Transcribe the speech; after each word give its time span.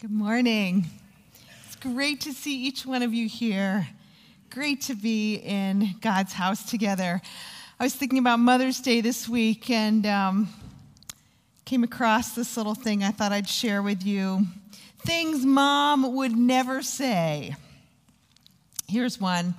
Good 0.00 0.10
morning. 0.10 0.86
It's 1.66 1.76
great 1.76 2.22
to 2.22 2.32
see 2.32 2.64
each 2.64 2.86
one 2.86 3.02
of 3.02 3.12
you 3.12 3.28
here. 3.28 3.86
Great 4.48 4.80
to 4.82 4.94
be 4.94 5.34
in 5.34 5.94
God's 6.00 6.32
house 6.32 6.70
together. 6.70 7.20
I 7.78 7.84
was 7.84 7.94
thinking 7.94 8.18
about 8.18 8.38
Mother's 8.38 8.80
Day 8.80 9.02
this 9.02 9.28
week 9.28 9.68
and 9.68 10.06
um, 10.06 10.48
came 11.66 11.84
across 11.84 12.34
this 12.34 12.56
little 12.56 12.74
thing 12.74 13.04
I 13.04 13.10
thought 13.10 13.30
I'd 13.30 13.46
share 13.46 13.82
with 13.82 14.02
you. 14.02 14.46
Things 15.00 15.44
mom 15.44 16.14
would 16.14 16.34
never 16.34 16.80
say. 16.80 17.54
Here's 18.88 19.20
one 19.20 19.54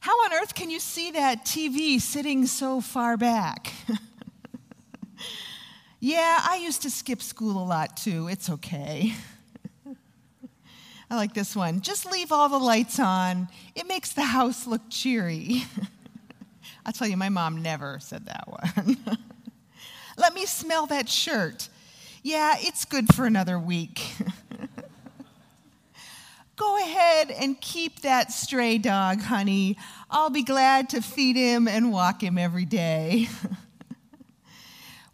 How 0.00 0.12
on 0.24 0.32
earth 0.32 0.54
can 0.54 0.70
you 0.70 0.80
see 0.80 1.10
that 1.10 1.44
TV 1.44 2.00
sitting 2.00 2.46
so 2.46 2.80
far 2.80 3.18
back? 3.18 3.74
yeah, 6.00 6.40
I 6.48 6.60
used 6.62 6.80
to 6.80 6.90
skip 6.90 7.20
school 7.20 7.62
a 7.62 7.66
lot 7.66 7.98
too. 7.98 8.28
It's 8.28 8.48
okay. 8.48 9.12
I 11.08 11.14
like 11.14 11.34
this 11.34 11.54
one. 11.54 11.82
Just 11.82 12.10
leave 12.10 12.32
all 12.32 12.48
the 12.48 12.58
lights 12.58 12.98
on. 12.98 13.48
It 13.74 13.86
makes 13.86 14.12
the 14.12 14.22
house 14.24 14.66
look 14.66 14.82
cheery. 14.90 15.62
I'll 16.86 16.92
tell 16.92 17.06
you, 17.06 17.16
my 17.16 17.28
mom 17.28 17.62
never 17.62 17.98
said 18.00 18.26
that 18.26 18.48
one. 18.48 18.96
Let 20.18 20.34
me 20.34 20.46
smell 20.46 20.86
that 20.86 21.08
shirt. 21.08 21.68
Yeah, 22.22 22.56
it's 22.58 22.84
good 22.84 23.14
for 23.14 23.24
another 23.24 23.58
week. 23.58 24.02
Go 26.56 26.78
ahead 26.82 27.30
and 27.30 27.60
keep 27.60 28.00
that 28.00 28.32
stray 28.32 28.78
dog, 28.78 29.20
honey. 29.20 29.76
I'll 30.10 30.30
be 30.30 30.42
glad 30.42 30.88
to 30.90 31.02
feed 31.02 31.36
him 31.36 31.68
and 31.68 31.92
walk 31.92 32.22
him 32.22 32.38
every 32.38 32.64
day. 32.64 33.28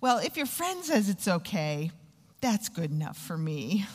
well, 0.01 0.19
if 0.19 0.37
your 0.37 0.47
friend 0.47 0.85
says 0.85 1.09
it's 1.09 1.27
okay, 1.27 1.91
that's 2.41 2.69
good 2.69 2.93
enough 2.93 3.19
for 3.19 3.37
me. 3.37 3.87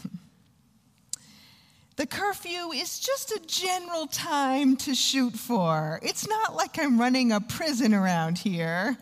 The 1.97 2.05
curfew 2.05 2.71
is 2.73 2.99
just 2.99 3.31
a 3.31 3.39
general 3.47 4.05
time 4.05 4.77
to 4.77 4.93
shoot 4.93 5.33
for. 5.33 5.99
It's 6.03 6.27
not 6.27 6.55
like 6.55 6.77
I'm 6.77 6.99
running 6.99 7.31
a 7.31 7.41
prison 7.41 7.91
around 7.91 8.37
here. 8.37 8.95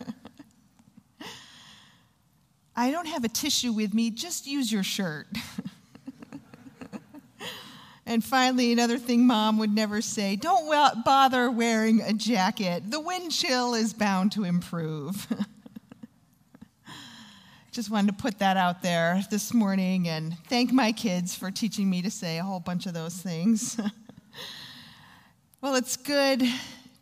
I 2.76 2.90
don't 2.90 3.06
have 3.06 3.22
a 3.22 3.28
tissue 3.28 3.72
with 3.72 3.92
me, 3.92 4.10
just 4.10 4.46
use 4.46 4.72
your 4.72 4.82
shirt. 4.82 5.26
and 8.06 8.24
finally, 8.24 8.72
another 8.72 8.96
thing 8.96 9.26
mom 9.26 9.58
would 9.58 9.74
never 9.74 10.00
say 10.00 10.34
don't 10.34 11.04
bother 11.04 11.50
wearing 11.50 12.00
a 12.00 12.14
jacket. 12.14 12.90
The 12.90 13.00
wind 13.00 13.30
chill 13.30 13.74
is 13.74 13.92
bound 13.92 14.32
to 14.32 14.44
improve. 14.44 15.26
just 17.76 17.90
wanted 17.90 18.06
to 18.06 18.22
put 18.22 18.38
that 18.38 18.56
out 18.56 18.80
there 18.80 19.20
this 19.30 19.52
morning 19.52 20.08
and 20.08 20.34
thank 20.48 20.72
my 20.72 20.90
kids 20.92 21.34
for 21.34 21.50
teaching 21.50 21.90
me 21.90 22.00
to 22.00 22.10
say 22.10 22.38
a 22.38 22.42
whole 22.42 22.58
bunch 22.58 22.86
of 22.86 22.94
those 22.94 23.14
things. 23.16 23.78
well, 25.60 25.74
it's 25.74 25.98
good 25.98 26.42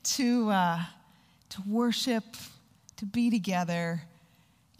to, 0.02 0.50
uh, 0.50 0.80
to 1.50 1.62
worship, 1.64 2.25
to 2.97 3.06
be 3.06 3.30
together, 3.30 4.02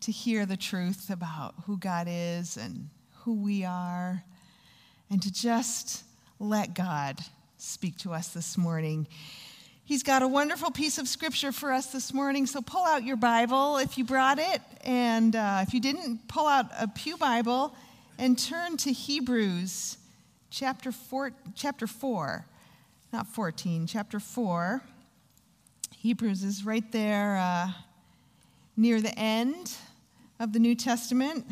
to 0.01 0.11
hear 0.11 0.45
the 0.47 0.57
truth 0.57 1.11
about 1.11 1.55
who 1.65 1.79
God 1.79 2.09
is 2.11 2.57
and 2.57 2.89
who 3.19 3.35
we 3.35 3.65
are, 3.65 4.21
and 5.11 5.23
to 5.23 5.33
just 5.33 6.03
let 6.41 6.75
God 6.75 7.21
speak 7.57 7.99
to 7.99 8.13
us 8.13 8.31
this 8.31 8.59
morning. 8.59 9.07
He's 9.87 10.03
got 10.03 10.23
a 10.23 10.29
wonderful 10.29 10.71
piece 10.71 10.97
of 10.97 11.07
scripture 11.07 11.53
for 11.53 11.71
us 11.71 11.89
this 11.89 12.15
morning, 12.15 12.47
so 12.47 12.63
pull 12.63 12.87
out 12.87 13.05
your 13.05 13.19
Bible 13.19 13.77
if 13.77 13.99
you 13.99 14.05
brought 14.05 14.39
it, 14.39 14.63
and 14.83 15.37
uh, 15.37 15.59
if 15.61 15.75
you 15.75 15.81
didn't, 15.81 16.27
pull 16.27 16.47
out 16.47 16.71
a 16.81 16.89
Pew 16.89 17.19
Bible 17.19 17.77
and 18.19 18.39
turn 18.39 18.79
to 18.79 18.93
Hebrews 18.93 19.99
chapter 20.49 20.91
four, 20.91 21.33
chapter 21.55 21.87
4, 21.87 22.47
not 23.13 23.27
14, 23.27 23.87
chapter 23.87 24.19
4. 24.19 24.81
Hebrews 25.99 26.43
is 26.45 26.65
right 26.65 26.91
there 26.91 27.37
uh, 27.37 27.73
near 28.79 29.03
the 29.03 29.17
end 29.19 29.71
of 30.41 30.55
the 30.55 30.61
New 30.61 30.75
Testament. 30.75 31.45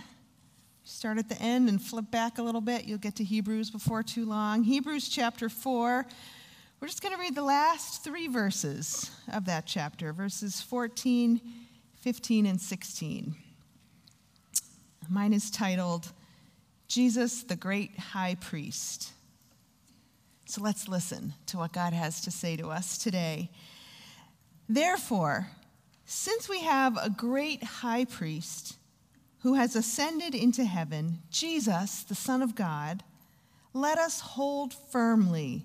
Start 0.85 1.19
at 1.19 1.29
the 1.29 1.39
end 1.39 1.69
and 1.69 1.83
flip 1.83 2.11
back 2.11 2.39
a 2.39 2.43
little 2.43 2.63
bit. 2.63 2.87
You'll 2.87 2.97
get 2.97 3.17
to 3.17 3.25
Hebrews 3.25 3.69
before 3.69 4.03
too 4.03 4.25
long. 4.25 4.65
Hebrews 4.65 5.11
chapter 5.11 5.51
4 5.51 6.07
we're 6.83 6.89
just 6.89 7.01
going 7.01 7.15
to 7.15 7.21
read 7.21 7.37
the 7.37 7.45
last 7.45 8.03
three 8.03 8.27
verses 8.27 9.13
of 9.33 9.45
that 9.45 9.67
chapter, 9.67 10.13
verses 10.13 10.61
14, 10.61 11.41
15, 12.01 12.45
and 12.45 12.61
16. 12.61 13.37
Mine 15.09 15.33
is 15.33 15.49
titled, 15.49 16.11
Jesus, 16.89 17.45
the 17.45 17.55
Great 17.55 17.97
High 17.97 18.35
Priest. 18.35 19.13
So 20.47 20.61
let's 20.61 20.89
listen 20.89 21.35
to 21.47 21.59
what 21.59 21.73
God 21.73 21.93
has 21.93 22.21
to 22.23 22.33
say 22.33 22.57
to 22.57 22.71
us 22.71 22.99
today. 22.99 23.49
Therefore, 24.69 25.47
since 26.05 26.49
we 26.49 26.63
have 26.63 26.99
a 27.01 27.11
great 27.11 27.63
high 27.63 28.07
priest 28.07 28.77
who 29.43 29.55
has 29.55 29.77
ascended 29.77 30.35
into 30.35 30.65
heaven, 30.65 31.21
Jesus, 31.31 32.03
the 32.03 32.17
Son 32.17 32.43
of 32.43 32.57
God, 32.57 33.05
let 33.73 33.99
us 33.99 34.19
hold 34.19 34.75
firmly 34.75 35.65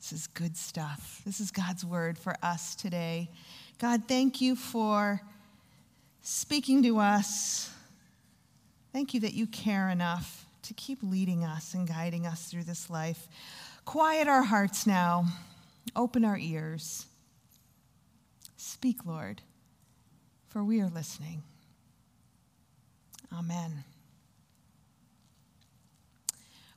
This 0.00 0.12
is 0.12 0.26
good 0.28 0.56
stuff. 0.56 1.20
This 1.26 1.40
is 1.40 1.50
God's 1.50 1.84
word 1.84 2.16
for 2.16 2.34
us 2.42 2.74
today. 2.74 3.30
God, 3.78 4.04
thank 4.08 4.40
you 4.40 4.56
for 4.56 5.20
speaking 6.22 6.82
to 6.84 6.98
us. 6.98 7.70
Thank 8.94 9.12
you 9.12 9.20
that 9.20 9.34
you 9.34 9.46
care 9.46 9.90
enough 9.90 10.46
to 10.62 10.72
keep 10.72 11.02
leading 11.02 11.44
us 11.44 11.74
and 11.74 11.86
guiding 11.86 12.26
us 12.26 12.46
through 12.46 12.64
this 12.64 12.88
life. 12.88 13.28
Quiet 13.84 14.26
our 14.26 14.42
hearts 14.42 14.86
now, 14.86 15.26
open 15.94 16.24
our 16.24 16.38
ears. 16.38 17.04
Speak, 18.56 19.04
Lord, 19.04 19.42
for 20.48 20.64
we 20.64 20.80
are 20.80 20.88
listening. 20.88 21.42
Amen. 23.32 23.84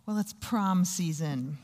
Well, 0.06 0.18
it's 0.18 0.34
prom 0.34 0.84
season. 0.84 1.58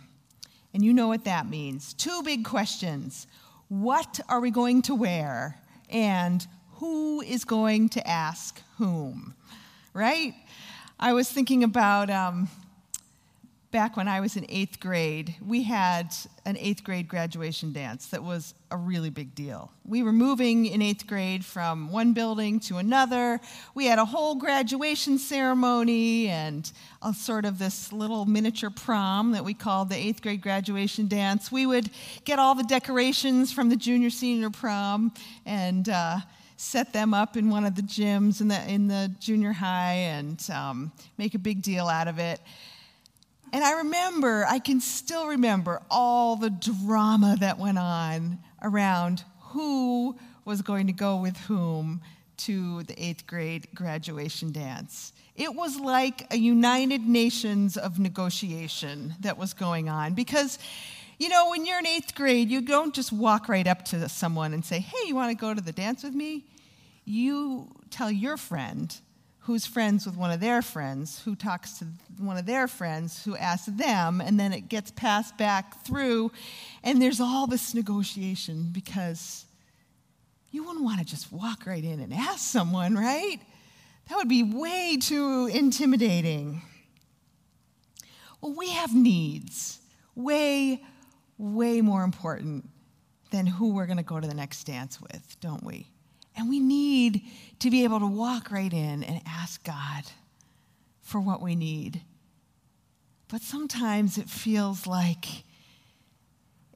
And 0.74 0.84
you 0.84 0.94
know 0.94 1.08
what 1.08 1.26
that 1.26 1.50
means. 1.50 1.94
Two 1.94 2.22
big 2.24 2.46
questions 2.46 3.28
What 3.68 4.20
are 4.30 4.40
we 4.40 4.52
going 4.52 4.82
to 4.84 4.96
wear? 4.96 5.58
And 5.90 6.46
who 6.76 7.22
is 7.22 7.46
going 7.46 7.90
to 7.90 8.08
ask 8.08 8.62
whom? 8.78 9.36
Right? 9.94 10.34
I 11.00 11.14
was 11.14 11.30
thinking 11.30 11.64
about 11.64 12.10
um, 12.10 12.50
back 13.72 13.96
when 13.96 14.08
I 14.08 14.20
was 14.20 14.36
in 14.36 14.46
eighth 14.50 14.80
grade, 14.80 15.36
we 15.46 15.64
had 15.64 16.16
an 16.46 16.58
eighth 16.58 16.84
grade 16.84 17.08
graduation 17.08 17.72
dance 17.72 18.08
that 18.08 18.24
was 18.24 18.56
a 18.72 18.78
really 18.78 19.12
big 19.12 19.36
deal. 19.36 19.72
We 19.86 20.02
were 20.02 20.12
moving 20.12 20.66
in 20.66 20.82
eighth 20.82 21.06
grade 21.06 21.46
from 21.46 21.92
one 21.92 22.14
building 22.14 22.60
to 22.62 22.78
another. 22.78 23.40
We 23.76 23.86
had 23.86 24.00
a 24.00 24.06
whole 24.06 24.36
graduation 24.36 25.20
ceremony 25.20 26.30
and 26.30 26.72
a 27.04 27.14
sort 27.14 27.46
of 27.46 27.60
this 27.60 27.94
little 27.94 28.26
miniature 28.26 28.72
prom 28.72 29.32
that 29.34 29.46
we 29.46 29.54
called 29.54 29.90
the 29.90 29.98
eighth 29.98 30.24
grade 30.24 30.42
graduation 30.42 31.08
dance. 31.08 31.52
We 31.52 31.68
would 31.68 31.92
get 32.26 32.40
all 32.40 32.56
the 32.56 32.64
decorations 32.64 33.52
from 33.52 33.70
the 33.70 33.76
junior 33.76 34.10
senior 34.10 34.50
prom 34.50 35.14
and 35.46 35.88
uh, 35.90 36.20
set 36.58 36.92
them 36.92 37.14
up 37.14 37.38
in 37.38 37.50
one 37.50 37.66
of 37.66 37.76
the 37.76 37.84
gyms 37.84 38.42
in 38.42 38.48
the, 38.48 38.68
in 38.68 38.88
the 38.88 39.12
junior 39.20 39.54
high 39.54 39.94
and 39.94 40.50
um, 40.50 40.92
make 41.20 41.36
a 41.36 41.40
big 41.40 41.62
deal 41.62 41.88
out 41.88 42.08
of 42.08 42.18
it. 42.18 42.40
And 43.52 43.64
I 43.64 43.78
remember, 43.80 44.46
I 44.48 44.60
can 44.60 44.80
still 44.80 45.28
remember 45.28 45.82
all 45.90 46.36
the 46.36 46.50
drama 46.50 47.38
that 47.40 47.58
went 47.58 47.80
on 47.80 48.40
around 48.62 49.24
who 49.40 50.16
was 50.46 50.62
going 50.62 50.88
to 50.88 50.94
go 50.94 51.18
with 51.18 51.38
whom 51.38 52.02
to 52.38 52.84
the 52.84 53.04
eighth 53.04 53.28
grade 53.28 53.68
graduation 53.74 54.52
dance. 54.52 55.14
It 55.36 55.54
was 55.54 55.80
like 55.80 56.32
a 56.32 56.38
United 56.38 57.02
Nations 57.08 57.76
of 57.78 58.00
negotiation 58.00 59.16
that 59.22 59.38
was 59.38 59.54
going 59.54 59.90
on 59.90 60.14
because, 60.14 60.60
you 61.18 61.30
know, 61.30 61.50
when 61.50 61.66
you're 61.66 61.80
in 61.80 61.88
eighth 61.88 62.16
grade, 62.16 62.50
you 62.50 62.62
don't 62.62 62.94
just 62.94 63.12
walk 63.12 63.50
right 63.50 63.68
up 63.68 63.86
to 63.86 64.08
someone 64.10 64.54
and 64.54 64.64
say, 64.64 64.80
hey, 64.80 65.08
you 65.08 65.16
want 65.16 65.32
to 65.32 65.40
go 65.40 65.54
to 65.54 65.62
the 65.62 65.72
dance 65.72 66.04
with 66.04 66.14
me? 66.14 66.46
You 67.06 67.68
tell 67.90 68.12
your 68.12 68.38
friend 68.38 68.96
who's 69.50 69.66
friends 69.66 70.06
with 70.06 70.16
one 70.16 70.30
of 70.30 70.40
their 70.40 70.62
friends, 70.62 71.24
who 71.26 71.36
talks 71.36 71.80
to 71.80 71.86
one 72.20 72.38
of 72.38 72.46
their 72.46 72.68
friends, 72.68 73.26
who 73.26 73.36
asks 73.36 73.66
them, 73.66 74.22
and 74.22 74.40
then 74.40 74.54
it 74.54 74.70
gets 74.70 74.92
passed 74.92 75.36
back 75.40 75.84
through. 75.84 76.32
And 76.84 77.02
there's 77.02 77.20
all 77.20 77.48
this 77.48 77.74
negotiation 77.74 78.70
because 78.72 79.46
you 80.52 80.64
wouldn't 80.64 80.86
want 80.86 81.00
to 81.00 81.06
just 81.06 81.32
walk 81.32 81.66
right 81.66 81.84
in 81.84 82.00
and 82.00 82.14
ask 82.14 82.42
someone, 82.42 82.94
right? 82.94 83.40
That 84.08 84.18
would 84.18 84.30
be 84.30 84.44
way 84.44 85.00
too 85.02 85.50
intimidating. 85.52 86.62
Well, 88.42 88.54
we 88.56 88.70
have 88.70 88.94
needs, 88.94 89.80
way, 90.14 90.84
way 91.40 91.82
more 91.82 92.04
important 92.04 92.70
than 93.32 93.48
who 93.48 93.74
we're 93.74 93.88
going 93.88 93.98
to 93.98 94.04
go 94.04 94.20
to 94.20 94.28
the 94.28 94.36
next 94.36 94.66
dance 94.66 95.02
with, 95.02 95.38
don't 95.42 95.64
we? 95.64 95.88
And 96.40 96.48
we 96.48 96.62
need 96.62 97.22
to 97.60 97.70
be 97.70 97.84
able 97.84 98.00
to 98.00 98.08
walk 98.08 98.50
right 98.50 98.72
in 98.72 99.04
and 99.04 99.22
ask 99.28 99.62
God 99.62 100.06
for 101.02 101.20
what 101.20 101.42
we 101.42 101.54
need. 101.54 102.02
But 103.28 103.42
sometimes 103.42 104.18
it 104.18 104.30
feels 104.30 104.88
like, 104.88 105.26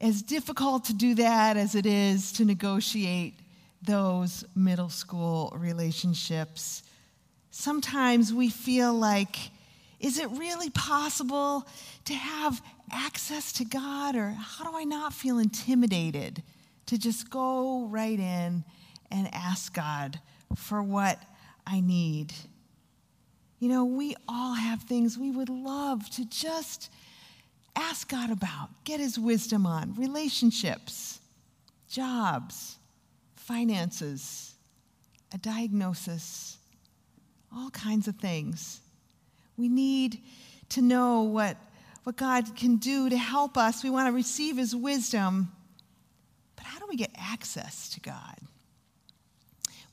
as 0.02 0.22
difficult 0.22 0.84
to 0.86 0.94
do 0.94 1.16
that 1.16 1.56
as 1.56 1.76
it 1.76 1.86
is 1.86 2.34
to 2.34 2.44
negotiate 2.44 3.40
those 3.82 4.44
middle 4.54 4.90
school 4.90 5.54
relationships, 5.56 6.84
sometimes 7.50 8.34
we 8.34 8.50
feel 8.50 8.94
like, 8.94 9.38
is 10.02 10.20
it 10.20 10.30
really 10.32 10.72
possible 10.72 11.66
to 12.04 12.14
have 12.14 12.62
access 12.92 13.54
to 13.54 13.64
God? 13.64 14.18
Or 14.18 14.36
how 14.38 14.70
do 14.70 14.78
I 14.78 14.84
not 14.84 15.14
feel 15.14 15.40
intimidated 15.40 16.44
to 16.88 16.98
just 16.98 17.30
go 17.30 17.86
right 17.86 18.20
in 18.20 18.66
and 19.14 19.30
ask 19.32 19.74
God 19.74 20.20
for 20.56 20.82
what 20.82 21.22
I 21.66 21.80
need? 21.80 22.34
You 23.60 23.70
know, 23.70 23.86
we 23.86 24.16
all 24.28 24.56
have 24.56 24.84
things 24.84 25.18
we 25.18 25.32
would 25.32 25.48
love 25.48 26.10
to 26.12 26.26
just 26.26 26.92
ask 27.76 28.10
God 28.10 28.32
about, 28.32 28.70
get 28.84 29.00
His 29.00 29.18
wisdom 29.18 29.66
on 29.66 29.94
relationships, 29.96 31.20
jobs, 31.88 32.78
finances, 33.36 34.56
a 35.34 35.38
diagnosis, 35.38 36.58
all 37.56 37.70
kinds 37.70 38.08
of 38.08 38.16
things. 38.16 38.82
We 39.58 39.70
need 39.70 40.20
to 40.70 40.82
know 40.82 41.22
what, 41.22 41.56
what 42.04 42.18
God 42.18 42.56
can 42.56 42.78
do 42.78 43.10
to 43.10 43.18
help 43.18 43.58
us. 43.58 43.84
We 43.84 43.92
want 43.92 44.08
to 44.08 44.12
receive 44.12 44.58
His 44.58 44.76
wisdom. 44.76 45.52
But 46.56 46.66
how 46.66 46.80
do 46.80 46.88
we 46.90 46.96
get 46.96 47.12
access 47.16 47.90
to 47.92 48.00
God? 48.00 48.40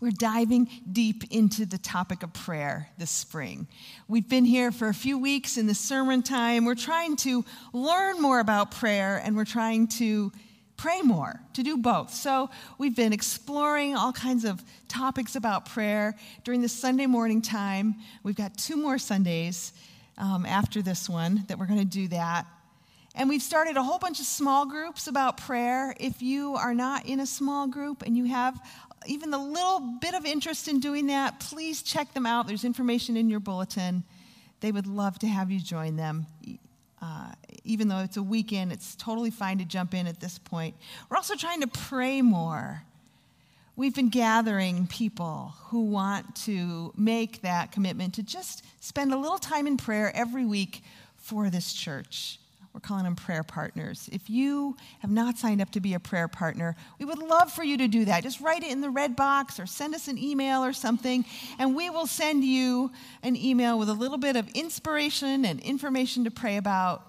We're 0.01 0.11
diving 0.11 0.71
deep 0.91 1.25
into 1.31 1.67
the 1.67 1.77
topic 1.77 2.23
of 2.23 2.33
prayer 2.33 2.89
this 2.97 3.11
spring. 3.11 3.69
We've 4.09 4.29
been 4.29 4.47
here 4.47 4.73
for 4.73 4.89
a 4.89 4.95
few 4.95 5.19
weeks 5.19 5.59
in 5.59 5.67
the 5.67 5.75
sermon 5.75 6.23
time. 6.23 6.65
We're 6.65 6.75
trying 6.75 7.17
to 7.17 7.45
learn 7.75 8.21
more 8.21 8.41
about 8.41 8.71
prayer 8.71 9.21
and 9.23 9.37
we're 9.37 9.45
trying 9.45 9.89
to 9.89 10.33
pray 10.79 11.03
more, 11.03 11.39
to 11.53 11.63
do 11.63 11.77
both. 11.77 12.15
So 12.15 12.49
we've 12.79 12.97
been 12.97 13.13
exploring 13.13 13.95
all 13.95 14.13
kinds 14.13 14.47
of 14.47 14.65
topics 14.89 15.37
about 15.37 15.67
prayer 15.67 16.17
during 16.45 16.63
the 16.63 16.71
Sunday 16.71 17.05
morning 17.05 17.43
time. 17.43 17.97
We've 18.23 18.35
got 18.35 18.57
two 18.57 18.77
more 18.77 18.97
Sundays 18.97 19.75
um, 20.17 20.47
after 20.47 20.81
this 20.81 21.11
one 21.11 21.45
that 21.49 21.59
we're 21.59 21.67
going 21.67 21.81
to 21.81 21.85
do 21.85 22.09
that. 22.09 22.47
And 23.15 23.29
we've 23.29 23.43
started 23.43 23.77
a 23.77 23.83
whole 23.83 23.99
bunch 23.99 24.21
of 24.21 24.27
small 24.27 24.65
groups 24.65 25.07
about 25.09 25.37
prayer. 25.37 25.95
If 25.99 26.23
you 26.23 26.55
are 26.55 26.75
not 26.75 27.07
in 27.07 27.21
a 27.21 27.27
small 27.27 27.67
group 27.67 28.03
and 28.03 28.17
you 28.17 28.27
have 28.27 28.59
even 29.07 29.31
the 29.31 29.39
little 29.39 29.81
bit 30.01 30.15
of 30.15 30.25
interest 30.25 30.69
in 30.69 30.81
doing 30.81 31.07
that, 31.07 31.41
please 31.41 31.83
check 31.83 32.13
them 32.15 32.27
out. 32.27 32.47
There's 32.47 32.65
information 32.65 33.17
in 33.17 33.31
your 33.31 33.41
bulletin. 33.41 34.05
They 34.61 34.73
would 34.73 34.87
love 34.87 35.19
to 35.21 35.27
have 35.27 35.51
you 35.51 35.61
join 35.61 35.97
them. 35.97 36.27
Uh, 37.01 37.33
even 37.65 37.89
though 37.89 38.01
it's 38.01 38.19
a 38.19 38.23
weekend, 38.23 38.73
it's 38.73 38.95
totally 38.97 39.31
fine 39.31 39.59
to 39.59 39.65
jump 39.65 39.95
in 39.95 40.07
at 40.07 40.21
this 40.21 40.39
point. 40.39 40.75
We're 41.09 41.17
also 41.17 41.35
trying 41.35 41.63
to 41.63 41.67
pray 41.67 42.21
more. 42.21 42.83
We've 43.77 43.95
been 43.95 44.11
gathering 44.11 44.87
people 44.87 45.55
who 45.69 45.85
want 45.85 46.37
to 46.45 46.93
make 46.97 47.41
that 47.41 47.73
commitment 47.73 48.15
to 48.15 48.23
just 48.23 48.63
spend 48.81 49.15
a 49.15 49.17
little 49.17 49.39
time 49.39 49.67
in 49.67 49.79
prayer 49.79 50.15
every 50.15 50.45
week 50.45 50.83
for 51.17 51.49
this 51.49 51.73
church. 51.73 52.40
We're 52.73 52.81
calling 52.81 53.03
them 53.03 53.17
prayer 53.17 53.43
partners. 53.43 54.09
If 54.13 54.31
you 54.31 54.77
have 55.01 55.11
not 55.11 55.37
signed 55.37 55.61
up 55.61 55.71
to 55.71 55.81
be 55.81 55.95
a 55.95 56.01
prayer 56.01 56.29
partner, 56.29 56.77
we 57.01 57.05
would 57.05 57.19
love 57.19 57.53
for 57.53 57.65
you 57.65 57.77
to 57.79 57.89
do 57.89 58.05
that. 58.05 58.23
Just 58.23 58.41
write 58.41 58.63
it 58.63 58.71
in 58.71 58.81
the 58.81 58.91
red 58.91 59.17
box 59.17 59.59
or 59.59 59.67
send 59.67 59.95
us 59.95 60.07
an 60.07 60.17
email 60.17 60.65
or 60.65 60.73
something, 60.73 61.25
and 61.59 61.75
we 61.75 61.91
will 61.91 62.07
send 62.07 62.45
you 62.45 62.93
an 63.25 63.35
email 63.35 63.77
with 63.77 63.89
a 63.89 63.93
little 63.93 64.19
bit 64.19 64.37
of 64.37 64.49
inspiration 64.51 65.45
and 65.45 65.59
information 65.61 66.25
to 66.25 66.31
pray 66.31 66.59
about 66.59 67.07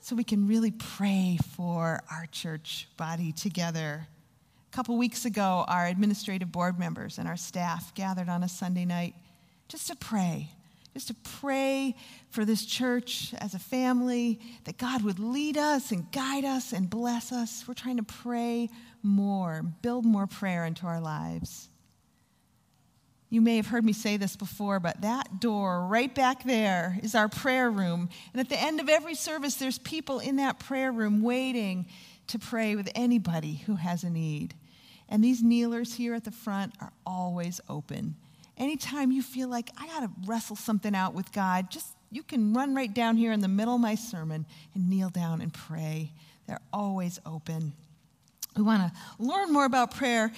so 0.00 0.14
we 0.14 0.24
can 0.24 0.46
really 0.46 0.70
pray 0.70 1.36
for 1.56 2.00
our 2.10 2.26
church 2.30 2.88
body 2.96 3.32
together. 3.32 4.06
A 4.72 4.76
couple 4.76 4.96
weeks 4.96 5.24
ago, 5.24 5.64
our 5.66 5.86
administrative 5.86 6.52
board 6.52 6.78
members 6.78 7.18
and 7.18 7.26
our 7.26 7.36
staff 7.36 7.92
gathered 7.96 8.28
on 8.28 8.44
a 8.44 8.48
Sunday 8.48 8.84
night 8.84 9.14
just 9.68 9.88
to 9.88 9.96
pray 9.96 10.48
just 10.94 11.08
to 11.08 11.14
pray 11.40 11.94
for 12.30 12.44
this 12.44 12.64
church 12.64 13.32
as 13.38 13.54
a 13.54 13.58
family, 13.58 14.40
that 14.64 14.76
God 14.76 15.02
would 15.02 15.18
lead 15.18 15.56
us 15.56 15.92
and 15.92 16.10
guide 16.10 16.44
us 16.44 16.72
and 16.72 16.90
bless 16.90 17.32
us. 17.32 17.64
We're 17.66 17.74
trying 17.74 17.98
to 17.98 18.02
pray 18.02 18.68
more, 19.02 19.62
build 19.82 20.04
more 20.04 20.26
prayer 20.26 20.64
into 20.64 20.86
our 20.86 21.00
lives. 21.00 21.68
You 23.28 23.40
may 23.40 23.56
have 23.56 23.68
heard 23.68 23.84
me 23.84 23.92
say 23.92 24.16
this 24.16 24.34
before, 24.34 24.80
but 24.80 25.02
that 25.02 25.40
door 25.40 25.86
right 25.86 26.12
back 26.12 26.42
there 26.42 26.98
is 27.00 27.14
our 27.14 27.28
prayer 27.28 27.70
room. 27.70 28.08
And 28.32 28.40
at 28.40 28.48
the 28.48 28.60
end 28.60 28.80
of 28.80 28.88
every 28.88 29.14
service, 29.14 29.54
there's 29.54 29.78
people 29.78 30.18
in 30.18 30.36
that 30.36 30.58
prayer 30.58 30.90
room 30.90 31.22
waiting 31.22 31.86
to 32.26 32.40
pray 32.40 32.74
with 32.74 32.90
anybody 32.96 33.62
who 33.66 33.76
has 33.76 34.02
a 34.02 34.10
need. 34.10 34.54
And 35.08 35.22
these 35.22 35.44
kneelers 35.44 35.94
here 35.94 36.14
at 36.14 36.24
the 36.24 36.32
front 36.32 36.74
are 36.80 36.92
always 37.06 37.60
open 37.68 38.16
anytime 38.60 39.10
you 39.10 39.22
feel 39.22 39.48
like 39.48 39.70
I 39.76 39.86
got 39.88 40.00
to 40.00 40.10
wrestle 40.26 40.54
something 40.54 40.94
out 40.94 41.14
with 41.14 41.32
God, 41.32 41.70
just 41.70 41.96
you 42.12 42.22
can 42.22 42.52
run 42.52 42.74
right 42.74 42.92
down 42.92 43.16
here 43.16 43.32
in 43.32 43.40
the 43.40 43.48
middle 43.48 43.74
of 43.74 43.80
my 43.80 43.94
sermon 43.94 44.46
and 44.74 44.88
kneel 44.88 45.08
down 45.08 45.40
and 45.40 45.52
pray. 45.52 46.12
They're 46.46 46.60
always 46.72 47.18
open. 47.24 47.72
We 48.56 48.62
want 48.62 48.82
to 48.82 49.24
learn 49.24 49.52
more 49.52 49.64
about 49.64 49.94
prayer. 49.96 50.30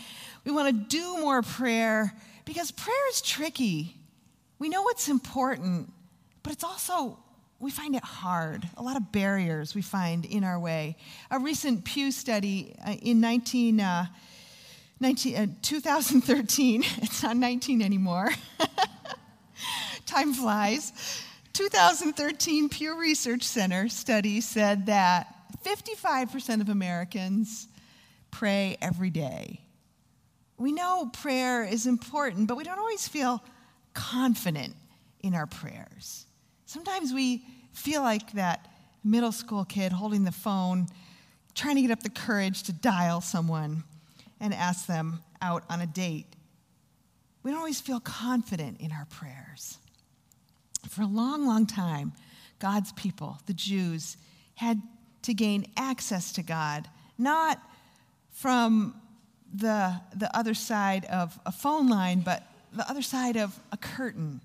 We 0.45 0.53
want 0.53 0.69
to 0.69 0.97
do 0.97 1.19
more 1.19 1.43
prayer 1.43 2.15
because 2.45 2.71
prayer 2.71 3.09
is 3.11 3.21
tricky. 3.23 3.97
We 4.59 4.69
know 4.69 4.89
it's 4.89 5.09
important, 5.09 5.91
but 6.43 6.53
it's 6.53 6.63
also, 6.63 7.19
we 7.59 7.71
find 7.71 7.97
it 7.97 8.05
hard. 8.05 8.69
A 8.77 8.83
lot 8.83 8.97
of 8.97 9.11
barriers 9.11 9.75
we 9.75 9.83
find 9.83 10.25
in 10.26 10.45
our 10.45 10.61
way. 10.61 10.97
A 11.31 11.38
recent 11.38 11.85
Pew 11.85 12.12
study 12.12 12.76
uh, 12.87 12.93
in 13.02 13.21
19. 13.21 13.81
Uh, 13.81 14.07
19, 15.02 15.37
uh, 15.37 15.47
2013, 15.62 16.82
it's 16.99 17.23
not 17.23 17.37
19 17.37 17.82
anymore. 17.82 18.30
Time 20.06 20.32
flies. 20.32 20.92
2013 21.52 22.68
Pew 22.68 22.99
Research 22.99 23.42
Center 23.42 23.88
study 23.88 24.40
said 24.40 24.87
that 24.87 25.26
55% 25.64 26.61
of 26.61 26.68
Americans 26.68 27.68
pray 28.30 28.76
every 28.80 29.11
day. 29.11 29.61
We 30.56 30.73
know 30.73 31.11
prayer 31.12 31.64
is 31.64 31.87
important, 31.87 32.47
but 32.47 32.56
we 32.56 32.64
don't 32.64 32.78
always 32.78 33.09
feel 33.09 33.42
confident 33.94 34.75
in 35.21 35.35
our 35.35 35.47
prayers. 35.47 36.26
Sometimes 36.64 37.12
we 37.12 37.44
feel 37.73 38.02
like 38.02 38.32
that 38.32 38.68
middle 39.04 39.32
school 39.32 39.64
kid 39.64 39.92
holding 39.92 40.25
the 40.25 40.32
phone, 40.32 40.87
trying 41.54 41.75
to 41.75 41.82
get 41.82 41.90
up 41.90 42.02
the 42.02 42.11
courage 42.11 42.62
to 42.64 42.73
dial 42.73 43.21
someone 43.21 43.82
and 44.42 44.52
ask 44.52 44.87
them 44.87 45.20
out 45.40 45.62
on 45.70 45.80
a 45.80 45.87
date. 45.87 46.26
We 47.42 47.52
don't 47.52 47.58
always 47.58 47.80
feel 47.80 48.00
confident 48.00 48.80
in 48.80 48.90
our 48.92 49.06
prayers. 49.06 49.78
For 50.88 51.02
a 51.02 51.06
long, 51.06 51.46
long 51.46 51.64
time, 51.64 52.12
God's 52.58 52.92
people, 52.92 53.38
the 53.46 53.54
Jews, 53.54 54.16
had 54.56 54.82
to 55.22 55.32
gain 55.32 55.66
access 55.76 56.32
to 56.32 56.42
God, 56.42 56.88
not 57.16 57.61
from 58.32 58.94
the, 59.54 60.00
the 60.16 60.37
other 60.37 60.54
side 60.54 61.04
of 61.04 61.38
a 61.46 61.52
phone 61.52 61.88
line, 61.88 62.20
but 62.20 62.42
the 62.72 62.88
other 62.90 63.02
side 63.02 63.37
of 63.37 63.58
a 63.70 63.76
curtain. 63.76 64.40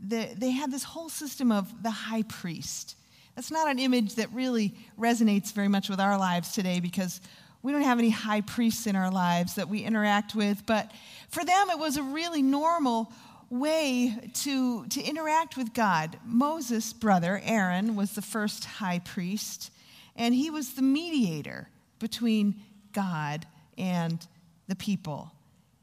The, 0.00 0.30
they 0.34 0.50
had 0.50 0.70
this 0.72 0.84
whole 0.84 1.10
system 1.10 1.52
of 1.52 1.82
the 1.82 1.90
high 1.90 2.22
priest. 2.22 2.96
That's 3.34 3.50
not 3.50 3.68
an 3.68 3.78
image 3.78 4.14
that 4.14 4.32
really 4.32 4.74
resonates 4.98 5.52
very 5.52 5.68
much 5.68 5.90
with 5.90 6.00
our 6.00 6.16
lives 6.16 6.52
today 6.52 6.80
because 6.80 7.20
we 7.66 7.72
don't 7.72 7.82
have 7.82 7.98
any 7.98 8.10
high 8.10 8.42
priests 8.42 8.86
in 8.86 8.94
our 8.94 9.10
lives 9.10 9.56
that 9.56 9.68
we 9.68 9.80
interact 9.80 10.36
with, 10.36 10.64
but 10.66 10.92
for 11.28 11.44
them 11.44 11.68
it 11.68 11.80
was 11.80 11.96
a 11.96 12.02
really 12.04 12.40
normal 12.40 13.12
way 13.50 14.30
to, 14.34 14.86
to 14.86 15.02
interact 15.02 15.56
with 15.56 15.74
God. 15.74 16.16
Moses' 16.24 16.92
brother, 16.92 17.40
Aaron, 17.42 17.96
was 17.96 18.12
the 18.12 18.22
first 18.22 18.64
high 18.64 19.00
priest, 19.00 19.72
and 20.14 20.32
he 20.32 20.48
was 20.48 20.74
the 20.74 20.82
mediator 20.82 21.68
between 21.98 22.54
God 22.92 23.46
and 23.76 24.24
the 24.68 24.76
people. 24.76 25.32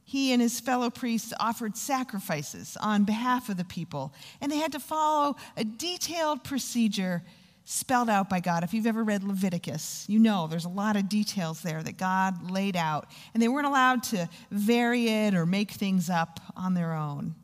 he 0.06 0.32
and 0.32 0.42
his 0.42 0.60
fellow 0.60 0.92
priests 0.92 1.34
offered 1.40 1.76
sacrifices 1.76 2.78
on 2.80 3.04
behalf 3.04 3.50
of 3.50 3.58
the 3.58 3.66
people, 3.66 4.14
and 4.40 4.52
they 4.52 4.58
had 4.58 4.72
to 4.72 4.80
follow 4.80 5.36
a 5.58 5.64
detailed 5.64 6.44
procedure 6.44 7.24
spelled 7.66 8.10
out 8.10 8.30
by 8.30 8.40
God. 8.40 8.64
If 8.64 8.74
you've 8.74 8.88
ever 8.88 9.04
read 9.04 9.24
Leviticus, 9.24 10.06
you 10.08 10.20
know 10.20 10.48
there's 10.48 10.66
a 10.66 10.70
lot 10.70 10.96
of 10.96 11.10
details 11.10 11.62
there 11.62 11.82
that 11.84 11.98
God 11.98 12.52
laid 12.52 12.76
out, 12.76 13.08
and 13.34 13.42
they 13.42 13.48
weren't 13.48 13.68
allowed 13.68 14.04
to 14.04 14.30
vary 14.52 15.08
it 15.08 15.34
or 15.34 15.46
make 15.46 15.72
things 15.72 16.10
up 16.10 16.40
on 16.56 16.74
their 16.74 16.94
own. 16.94 17.36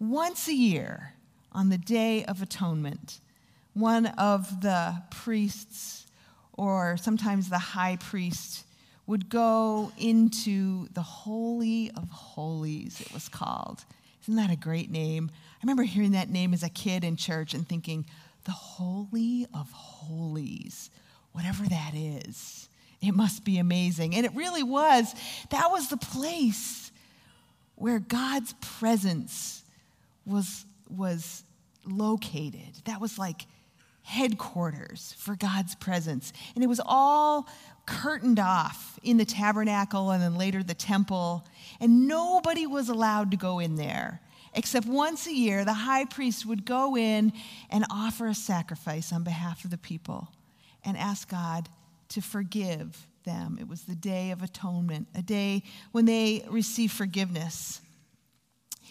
Once 0.00 0.48
a 0.48 0.54
year, 0.54 1.14
on 1.52 1.68
the 1.68 1.78
Day 1.78 2.24
of 2.24 2.42
Atonement, 2.42 3.20
one 3.74 4.06
of 4.06 4.60
the 4.60 5.02
priests, 5.10 6.06
or 6.52 6.96
sometimes 6.96 7.48
the 7.48 7.58
high 7.58 7.96
priest, 7.96 8.64
would 9.06 9.28
go 9.28 9.92
into 9.98 10.88
the 10.94 11.02
Holy 11.02 11.90
of 11.96 12.08
Holies, 12.10 13.00
it 13.00 13.12
was 13.12 13.28
called. 13.28 13.84
Isn't 14.22 14.36
that 14.36 14.50
a 14.50 14.56
great 14.56 14.90
name? 14.90 15.30
I 15.32 15.58
remember 15.62 15.82
hearing 15.82 16.12
that 16.12 16.30
name 16.30 16.54
as 16.54 16.62
a 16.62 16.70
kid 16.70 17.04
in 17.04 17.16
church 17.16 17.52
and 17.52 17.68
thinking, 17.68 18.06
the 18.44 18.52
Holy 18.52 19.46
of 19.54 19.70
Holies, 19.72 20.90
whatever 21.32 21.64
that 21.64 21.92
is. 21.94 22.68
It 23.00 23.14
must 23.14 23.44
be 23.44 23.58
amazing. 23.58 24.14
And 24.14 24.24
it 24.24 24.34
really 24.34 24.62
was. 24.62 25.14
That 25.50 25.70
was 25.70 25.88
the 25.88 25.96
place 25.96 26.90
where 27.74 27.98
God's 27.98 28.54
presence 28.60 29.62
was, 30.24 30.64
was 30.88 31.44
located. 31.84 32.80
That 32.84 33.00
was 33.00 33.18
like 33.18 33.46
headquarters 34.02 35.14
for 35.18 35.34
God's 35.34 35.74
presence. 35.74 36.32
And 36.54 36.62
it 36.62 36.66
was 36.66 36.80
all 36.84 37.48
curtained 37.86 38.38
off 38.38 38.98
in 39.02 39.16
the 39.16 39.24
tabernacle 39.24 40.10
and 40.10 40.22
then 40.22 40.36
later 40.36 40.62
the 40.62 40.74
temple. 40.74 41.46
And 41.80 42.06
nobody 42.06 42.66
was 42.66 42.88
allowed 42.88 43.30
to 43.32 43.36
go 43.36 43.58
in 43.58 43.76
there. 43.76 44.20
Except 44.54 44.86
once 44.86 45.26
a 45.26 45.34
year, 45.34 45.64
the 45.64 45.74
high 45.74 46.04
priest 46.04 46.46
would 46.46 46.64
go 46.64 46.96
in 46.96 47.32
and 47.70 47.84
offer 47.90 48.26
a 48.26 48.34
sacrifice 48.34 49.12
on 49.12 49.24
behalf 49.24 49.64
of 49.64 49.70
the 49.70 49.78
people 49.78 50.28
and 50.84 50.96
ask 50.96 51.28
God 51.28 51.68
to 52.10 52.20
forgive 52.20 53.06
them. 53.24 53.58
It 53.60 53.68
was 53.68 53.82
the 53.82 53.96
day 53.96 54.30
of 54.30 54.42
atonement, 54.42 55.08
a 55.14 55.22
day 55.22 55.64
when 55.90 56.04
they 56.04 56.44
receive 56.48 56.92
forgiveness. 56.92 57.80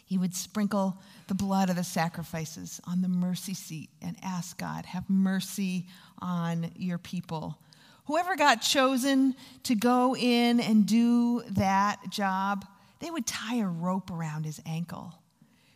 He 0.05 0.17
would 0.17 0.35
sprinkle 0.35 0.97
the 1.27 1.33
blood 1.33 1.69
of 1.69 1.77
the 1.77 1.83
sacrifices 1.83 2.81
on 2.85 3.01
the 3.01 3.07
mercy 3.07 3.53
seat 3.53 3.89
and 4.01 4.17
ask 4.21 4.57
God, 4.57 4.85
have 4.85 5.09
mercy 5.09 5.87
on 6.19 6.71
your 6.75 6.97
people. 6.97 7.57
Whoever 8.05 8.35
got 8.35 8.61
chosen 8.61 9.33
to 9.63 9.75
go 9.75 10.13
in 10.13 10.59
and 10.59 10.85
do 10.85 11.41
that 11.51 12.09
job, 12.09 12.65
they 12.99 13.09
would 13.09 13.25
tie 13.25 13.57
a 13.57 13.67
rope 13.67 14.11
around 14.11 14.45
his 14.45 14.61
ankle 14.65 15.13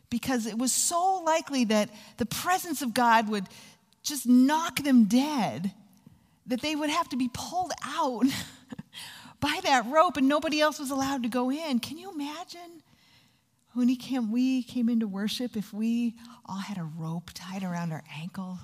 because 0.10 0.46
it 0.46 0.58
was 0.58 0.72
so 0.72 1.22
likely 1.26 1.66
that 1.66 1.90
the 2.18 2.26
presence 2.26 2.82
of 2.82 2.94
God 2.94 3.30
would 3.30 3.46
just 4.04 4.26
knock 4.26 4.80
them 4.84 5.06
dead 5.06 5.72
that 6.48 6.62
they 6.62 6.76
would 6.76 6.90
have 6.90 7.10
to 7.10 7.18
be 7.18 7.30
pulled 7.34 7.74
out 7.84 8.24
by 9.40 9.60
that 9.64 9.86
rope 9.88 10.18
and 10.18 10.28
nobody 10.28 10.62
else 10.62 10.80
was 10.80 10.92
allowed 10.92 11.24
to 11.24 11.30
go 11.30 11.52
in. 11.52 11.80
Can 11.80 11.98
you 11.98 12.12
imagine? 12.12 12.82
When 13.74 13.90
he 13.90 13.96
came, 13.96 14.32
we 14.32 14.64
came 14.64 14.90
into 14.90 15.08
worship, 15.08 15.56
if 15.56 15.72
we 15.72 16.16
all 16.46 16.58
had 16.58 16.78
a 16.78 16.90
rope 16.98 17.30
tied 17.34 17.64
around 17.64 17.92
our 17.92 18.04
ankle 18.20 18.58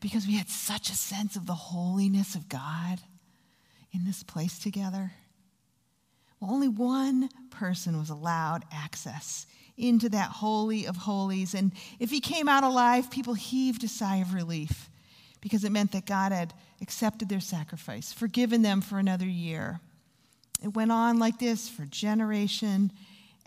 because 0.00 0.26
we 0.26 0.36
had 0.36 0.48
such 0.48 0.88
a 0.88 0.94
sense 0.94 1.36
of 1.36 1.46
the 1.46 1.54
holiness 1.54 2.34
of 2.34 2.48
God 2.48 3.00
in 3.92 4.04
this 4.04 4.22
place 4.22 4.58
together. 4.58 5.12
Well, 6.38 6.52
only 6.52 6.68
one 6.68 7.28
person 7.50 7.98
was 7.98 8.08
allowed 8.08 8.64
access 8.72 9.46
into 9.80 10.08
that 10.10 10.30
Holy 10.30 10.86
of 10.86 10.96
Holies. 10.96 11.54
And 11.54 11.72
if 11.98 12.10
he 12.10 12.20
came 12.20 12.48
out 12.48 12.64
alive, 12.64 13.10
people 13.10 13.34
heaved 13.34 13.84
a 13.84 13.88
sigh 13.88 14.16
of 14.16 14.34
relief 14.34 14.90
because 15.40 15.64
it 15.64 15.72
meant 15.72 15.92
that 15.92 16.06
God 16.06 16.32
had 16.32 16.52
accepted 16.80 17.28
their 17.28 17.40
sacrifice, 17.40 18.12
forgiven 18.12 18.62
them 18.62 18.80
for 18.80 18.98
another 18.98 19.26
year. 19.26 19.80
It 20.62 20.74
went 20.74 20.92
on 20.92 21.18
like 21.18 21.38
this 21.38 21.68
for 21.68 21.86
generation 21.86 22.92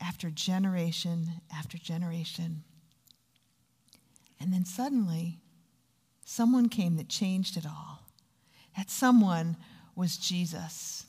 after 0.01 0.29
generation 0.29 1.27
after 1.55 1.77
generation. 1.77 2.63
And 4.39 4.51
then 4.51 4.65
suddenly, 4.65 5.39
someone 6.25 6.67
came 6.69 6.97
that 6.97 7.09
changed 7.09 7.57
it 7.57 7.65
all. 7.65 8.01
That 8.75 8.89
someone 8.89 9.55
was 9.95 10.17
Jesus. 10.17 11.05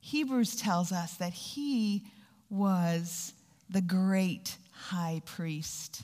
Hebrews 0.00 0.56
tells 0.56 0.92
us 0.92 1.14
that 1.14 1.32
he 1.32 2.06
was 2.48 3.34
the 3.70 3.80
great 3.80 4.56
high 4.72 5.22
priest. 5.24 6.02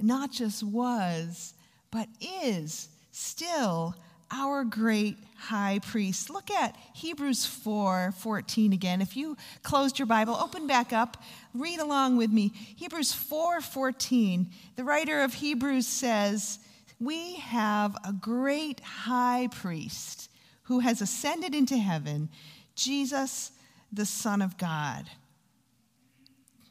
Not 0.00 0.30
just 0.30 0.62
was, 0.62 1.54
but 1.90 2.08
is 2.20 2.88
still 3.10 3.94
our 4.30 4.62
great 4.64 5.16
high 5.36 5.80
priest. 5.82 6.30
Look 6.30 6.50
at 6.50 6.76
Hebrews 6.94 7.46
4 7.46 8.12
14 8.16 8.72
again. 8.72 9.00
If 9.00 9.16
you 9.16 9.36
closed 9.62 9.98
your 9.98 10.06
Bible, 10.06 10.34
open 10.34 10.66
back 10.66 10.92
up, 10.92 11.22
read 11.54 11.80
along 11.80 12.16
with 12.16 12.30
me. 12.30 12.52
Hebrews 12.76 13.12
4 13.12 13.60
14. 13.60 14.50
The 14.76 14.84
writer 14.84 15.22
of 15.22 15.34
Hebrews 15.34 15.86
says, 15.86 16.58
We 17.00 17.36
have 17.36 17.96
a 18.04 18.12
great 18.12 18.80
high 18.80 19.48
priest 19.50 20.30
who 20.64 20.80
has 20.80 21.00
ascended 21.00 21.54
into 21.54 21.78
heaven, 21.78 22.28
Jesus, 22.74 23.52
the 23.90 24.06
Son 24.06 24.42
of 24.42 24.58
God. 24.58 25.08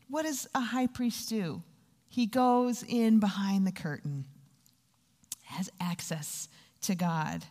What 0.09 0.23
does 0.23 0.47
a 0.55 0.59
high 0.59 0.87
priest 0.87 1.29
do? 1.29 1.63
He 2.07 2.25
goes 2.25 2.83
in 2.83 3.19
behind 3.19 3.67
the 3.67 3.71
curtain, 3.71 4.25
has 5.43 5.69
access 5.79 6.47
to 6.81 6.95
God. 6.95 7.43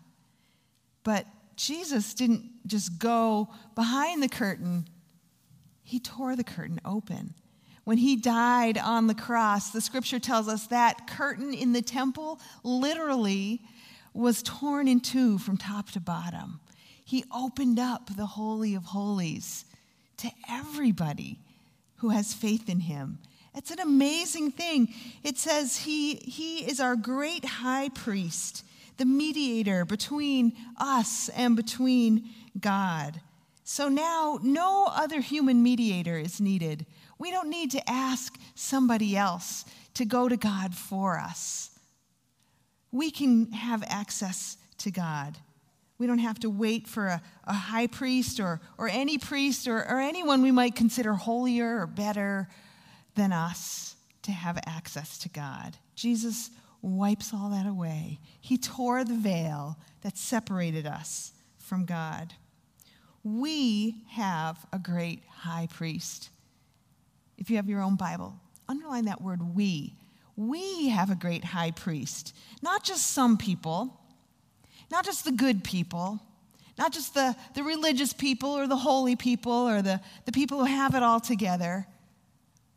But 1.05 1.27
Jesus 1.57 2.15
didn't 2.15 2.51
just 2.67 2.99
go 2.99 3.49
behind 3.75 4.23
the 4.23 4.29
curtain, 4.29 4.89
he 5.83 6.01
tore 6.01 6.35
the 6.35 6.45
curtain 6.45 6.81
open. 6.85 7.35
When 7.85 7.99
he 7.99 8.17
died 8.17 8.77
on 8.79 9.07
the 9.07 9.15
cross, 9.15 9.71
the 9.71 9.81
scripture 9.81 10.19
tells 10.19 10.49
us 10.49 10.67
that 10.67 11.07
curtain 11.07 11.55
in 11.55 11.73
the 11.73 11.83
temple 11.83 12.41
literally 12.65 13.63
was 14.13 14.43
torn 14.43 14.89
in 14.89 14.99
two 14.99 15.39
from 15.39 15.57
top 15.57 15.91
to 15.91 16.01
bottom. 16.01 16.59
He 17.05 17.25
opened 17.33 17.79
up 17.79 18.17
the 18.17 18.27
Holy 18.27 18.75
of 18.75 18.83
Holies 18.83 19.65
to 20.17 20.31
everybody 20.49 21.39
who 21.99 22.11
has 22.11 22.35
faith 22.35 22.69
in 22.69 22.81
him. 22.81 23.19
It's 23.55 23.71
an 23.71 23.81
amazing 23.81 24.53
thing. 24.53 24.93
It 25.25 25.39
says 25.39 25.79
he, 25.79 26.17
he 26.17 26.59
is 26.59 26.79
our 26.79 26.97
great 26.97 27.45
high 27.45 27.89
priest 27.89 28.63
the 28.99 29.05
mediator 29.05 29.85
between 29.85 30.55
us 30.79 31.29
and 31.31 31.55
between 31.55 32.31
God. 32.59 33.21
So 33.65 33.89
now 33.89 34.39
no 34.43 34.87
other 34.91 35.21
human 35.21 35.63
mediator 35.63 36.17
is 36.17 36.41
needed. 36.41 36.87
We 37.19 37.31
don't 37.31 37.51
need 37.51 37.71
to 37.73 37.91
ask 37.91 38.39
somebody 38.55 39.17
else 39.17 39.65
to 39.95 40.05
go 40.05 40.29
to 40.29 40.37
God 40.37 40.75
for 40.75 41.19
us. 41.19 41.71
We 42.93 43.11
can 43.11 43.53
have 43.53 43.83
access 43.87 44.57
to 44.79 44.91
God. 44.91 45.37
We 45.99 46.07
don't 46.07 46.19
have 46.19 46.39
to 46.41 46.51
wait 46.51 46.87
for 46.87 47.07
a, 47.07 47.23
a 47.45 47.55
high 47.55 47.87
priest 47.87 48.39
or, 48.39 48.61
or 48.79 48.89
any 48.89 49.19
priest 49.19 49.67
or, 49.67 49.79
or 49.79 49.99
anyone 49.99 50.43
we 50.43 50.51
might 50.51 50.77
consider 50.77 51.15
holier 51.15 51.81
or 51.81 51.87
better 51.87 52.49
than 53.15 53.33
us 53.33 53.97
to 54.23 54.33
have 54.33 54.59
access 54.67 55.19
to 55.19 55.29
God. 55.29 55.77
Jesus 55.95 56.51
wipes 56.83 57.33
all 57.33 57.51
that 57.51 57.67
away. 57.67 58.21
He 58.41 58.59
tore 58.59 59.05
the 59.05 59.15
veil 59.15 59.79
that 60.03 60.19
separated 60.19 60.87
us 60.87 61.33
from 61.59 61.85
God. 61.85 62.35
We 63.25 64.03
have 64.11 64.65
a 64.73 64.79
great 64.79 65.23
high 65.29 65.69
priest. 65.73 66.31
If 67.39 67.51
you 67.51 67.57
have 67.57 67.69
your 67.69 67.83
own 67.83 67.97
Bible, 67.97 68.35
underline 68.69 69.07
that 69.07 69.23
word 69.23 69.55
we. 69.55 69.97
We 70.37 70.91
have 70.91 71.11
a 71.11 71.15
great 71.15 71.45
high 71.45 71.71
priest. 71.71 72.37
Not 72.63 72.85
just 72.85 73.13
some 73.13 73.37
people, 73.37 73.99
not 74.91 75.05
just 75.05 75.25
the 75.25 75.33
good 75.33 75.65
people, 75.65 76.21
not 76.79 76.93
just 76.93 77.15
the, 77.15 77.35
the 77.55 77.63
religious 77.63 78.13
people 78.13 78.51
or 78.51 78.67
the 78.67 78.77
holy 78.77 79.17
people 79.17 79.53
or 79.53 79.83
the, 79.83 80.01
the 80.25 80.33
people 80.33 80.59
who 80.59 80.65
have 80.65 80.95
it 80.95 81.03
all 81.03 81.21
together. 81.21 81.87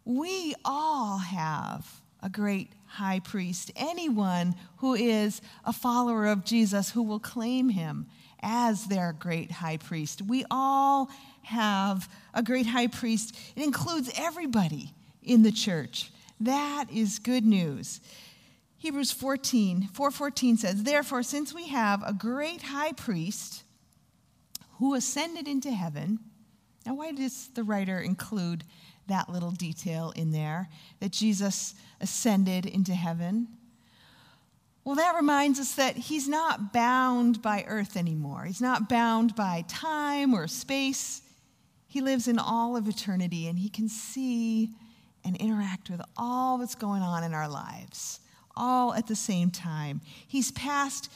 We 0.06 0.56
all 0.64 1.18
have 1.18 2.02
a 2.22 2.30
great 2.30 2.72
high 2.86 3.20
priest, 3.20 3.72
anyone 3.76 4.56
who 4.78 4.96
is 4.96 5.42
a 5.66 5.74
follower 5.74 6.28
of 6.28 6.44
Jesus 6.44 6.92
who 6.92 7.04
will 7.04 7.20
claim 7.20 7.70
him 7.70 8.08
as 8.42 8.86
their 8.86 9.14
great 9.14 9.52
high 9.52 9.78
priest. 9.78 10.22
We 10.22 10.46
all 10.50 11.10
have 11.44 12.10
a 12.34 12.42
great 12.42 12.66
high 12.66 12.88
priest. 12.88 13.38
It 13.56 13.64
includes 13.64 14.12
everybody 14.18 14.94
in 15.24 15.44
the 15.44 15.52
church. 15.52 16.12
That 16.40 16.86
is 16.92 17.20
good 17.20 17.46
news. 17.46 18.00
Hebrews 18.80 19.12
14, 19.12 19.90
414 19.94 20.58
says, 20.58 20.84
Therefore, 20.84 21.22
since 21.22 21.54
we 21.54 21.68
have 21.68 22.02
a 22.04 22.14
great 22.14 22.62
high 22.62 22.94
priest 22.94 23.64
who 24.78 24.96
ascended 24.96 25.48
into 25.48 25.72
heaven, 25.72 26.20
Now, 26.86 26.96
why 26.96 27.12
does 27.12 27.50
the 27.54 27.64
writer 27.64 28.00
include 28.00 28.64
that 29.08 29.30
little 29.30 29.52
detail 29.52 30.14
in 30.16 30.32
there 30.32 30.70
that 31.02 31.12
Jesus 31.12 31.76
ascended 32.00 32.66
into 32.66 32.94
heaven? 32.94 33.50
Well, 34.86 34.96
that 34.96 35.16
reminds 35.16 35.60
us 35.60 35.76
that 35.76 35.98
he's 35.98 36.28
not 36.30 36.72
bound 36.72 37.42
by 37.42 37.66
earth 37.68 37.98
anymore. 37.98 38.46
He's 38.46 38.62
not 38.62 38.88
bound 38.88 39.36
by 39.36 39.66
time 39.68 40.34
or 40.34 40.48
space. 40.48 41.22
He 41.88 42.02
lives 42.02 42.28
in 42.28 42.40
all 42.40 42.78
of 42.78 42.88
eternity 42.88 43.48
and 43.48 43.60
he 43.60 43.70
can 43.70 43.90
see 43.90 44.70
and 45.26 45.36
interact 45.36 45.90
with 45.90 46.02
all 46.16 46.58
that's 46.58 46.76
going 46.76 47.02
on 47.02 47.24
in 47.24 47.34
our 47.34 47.50
lives, 47.50 48.19
all 48.60 48.94
at 48.94 49.08
the 49.08 49.16
same 49.16 49.50
time. 49.50 50.02
He's 50.28 50.52
passed 50.52 51.12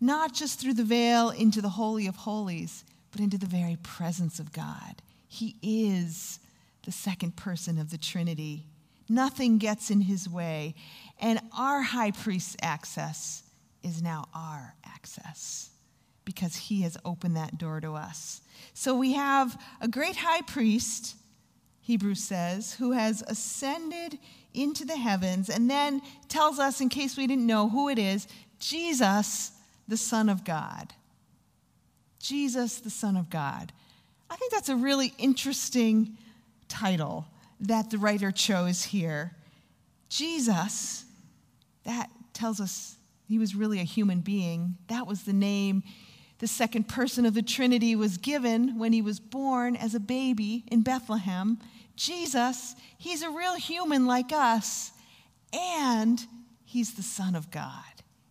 not 0.00 0.34
just 0.34 0.60
through 0.60 0.74
the 0.74 0.84
veil 0.84 1.30
into 1.30 1.62
the 1.62 1.70
Holy 1.70 2.06
of 2.06 2.16
Holies, 2.16 2.84
but 3.10 3.20
into 3.20 3.38
the 3.38 3.46
very 3.46 3.76
presence 3.82 4.38
of 4.38 4.52
God. 4.52 5.02
He 5.26 5.56
is 5.62 6.38
the 6.84 6.92
second 6.92 7.36
person 7.36 7.78
of 7.78 7.90
the 7.90 7.98
Trinity. 7.98 8.66
Nothing 9.08 9.58
gets 9.58 9.90
in 9.90 10.02
his 10.02 10.28
way. 10.28 10.74
And 11.20 11.40
our 11.56 11.82
high 11.82 12.10
priest's 12.10 12.56
access 12.60 13.42
is 13.82 14.02
now 14.02 14.26
our 14.34 14.74
access 14.84 15.70
because 16.24 16.56
he 16.56 16.82
has 16.82 16.96
opened 17.04 17.36
that 17.36 17.58
door 17.58 17.80
to 17.80 17.94
us. 17.94 18.40
So 18.72 18.94
we 18.94 19.12
have 19.12 19.60
a 19.80 19.88
great 19.88 20.16
high 20.16 20.42
priest, 20.42 21.16
Hebrews 21.82 22.22
says, 22.22 22.74
who 22.74 22.92
has 22.92 23.22
ascended 23.26 24.18
into 24.54 24.84
the 24.84 24.96
heavens 24.96 25.50
and 25.50 25.68
then 25.68 26.00
tells 26.28 26.58
us, 26.58 26.80
in 26.80 26.88
case 26.88 27.16
we 27.16 27.26
didn't 27.26 27.46
know 27.46 27.68
who 27.68 27.88
it 27.88 27.98
is, 27.98 28.26
Jesus, 28.58 29.52
the 29.86 29.96
Son 29.96 30.28
of 30.28 30.44
God. 30.44 30.94
Jesus, 32.18 32.78
the 32.78 32.90
Son 32.90 33.16
of 33.16 33.28
God. 33.28 33.72
I 34.30 34.36
think 34.36 34.52
that's 34.52 34.70
a 34.70 34.76
really 34.76 35.12
interesting 35.18 36.16
title 36.68 37.26
that 37.60 37.90
the 37.90 37.98
writer 37.98 38.32
chose 38.32 38.84
here. 38.84 39.32
Jesus, 40.08 41.04
that 41.84 42.10
tells 42.32 42.60
us 42.60 42.96
he 43.28 43.38
was 43.38 43.54
really 43.54 43.80
a 43.80 43.84
human 43.84 44.20
being. 44.20 44.76
That 44.88 45.06
was 45.06 45.22
the 45.22 45.32
name 45.32 45.82
the 46.38 46.48
second 46.48 46.88
person 46.88 47.24
of 47.24 47.34
the 47.34 47.42
Trinity 47.42 47.94
was 47.96 48.18
given 48.18 48.78
when 48.78 48.92
he 48.92 49.00
was 49.00 49.20
born 49.20 49.76
as 49.76 49.94
a 49.94 50.00
baby 50.00 50.64
in 50.70 50.82
Bethlehem. 50.82 51.58
Jesus, 51.96 52.74
he's 52.98 53.22
a 53.22 53.30
real 53.30 53.54
human 53.54 54.06
like 54.06 54.32
us, 54.32 54.92
and 55.52 56.24
he's 56.64 56.94
the 56.94 57.02
Son 57.02 57.34
of 57.34 57.50
God. 57.50 57.82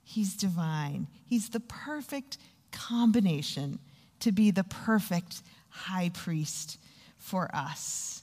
He's 0.03 0.35
divine. 0.35 1.07
He's 1.25 1.49
the 1.49 1.59
perfect 1.59 2.37
combination 2.71 3.79
to 4.19 4.31
be 4.31 4.51
the 4.51 4.63
perfect 4.63 5.41
high 5.69 6.09
priest 6.09 6.77
for 7.17 7.49
us. 7.53 8.21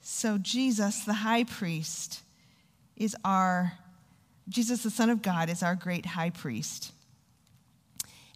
So, 0.00 0.36
Jesus, 0.36 1.04
the 1.04 1.14
high 1.14 1.44
priest, 1.44 2.22
is 2.96 3.16
our, 3.24 3.72
Jesus, 4.48 4.82
the 4.82 4.90
Son 4.90 5.10
of 5.10 5.22
God, 5.22 5.48
is 5.48 5.62
our 5.62 5.74
great 5.74 6.04
high 6.04 6.30
priest. 6.30 6.92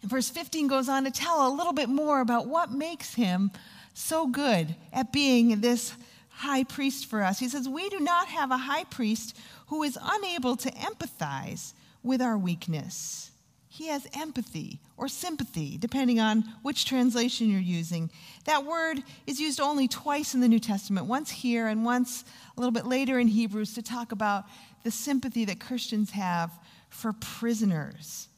And 0.02 0.10
verse 0.10 0.28
15 0.28 0.68
goes 0.68 0.88
on 0.88 1.04
to 1.04 1.10
tell 1.10 1.46
a 1.46 1.50
little 1.54 1.72
bit 1.72 1.88
more 1.88 2.20
about 2.20 2.46
what 2.46 2.70
makes 2.70 3.14
him 3.14 3.50
so 3.96 4.26
good 4.26 4.74
at 4.92 5.12
being 5.12 5.60
this 5.60 5.94
high 6.28 6.64
priest 6.64 7.06
for 7.06 7.22
us. 7.22 7.38
He 7.38 7.48
says, 7.48 7.68
We 7.68 7.88
do 7.88 8.00
not 8.00 8.28
have 8.28 8.50
a 8.50 8.56
high 8.56 8.84
priest 8.84 9.36
who 9.68 9.82
is 9.82 9.98
unable 10.00 10.56
to 10.56 10.70
empathize 10.70 11.72
with 12.02 12.22
our 12.22 12.38
weakness 12.38 13.30
he 13.76 13.88
has 13.88 14.06
empathy 14.18 14.80
or 14.96 15.06
sympathy, 15.06 15.76
depending 15.76 16.18
on 16.18 16.44
which 16.62 16.86
translation 16.86 17.50
you're 17.50 17.60
using. 17.60 18.10
That 18.46 18.64
word 18.64 19.02
is 19.26 19.38
used 19.38 19.60
only 19.60 19.86
twice 19.86 20.32
in 20.32 20.40
the 20.40 20.48
New 20.48 20.58
Testament, 20.58 21.06
once 21.06 21.30
here 21.30 21.66
and 21.66 21.84
once 21.84 22.24
a 22.56 22.60
little 22.60 22.72
bit 22.72 22.86
later 22.86 23.18
in 23.18 23.28
Hebrews 23.28 23.74
to 23.74 23.82
talk 23.82 24.12
about 24.12 24.44
the 24.82 24.90
sympathy 24.90 25.44
that 25.44 25.60
Christians 25.60 26.12
have 26.12 26.50
for 26.88 27.12
prisoners. 27.12 28.28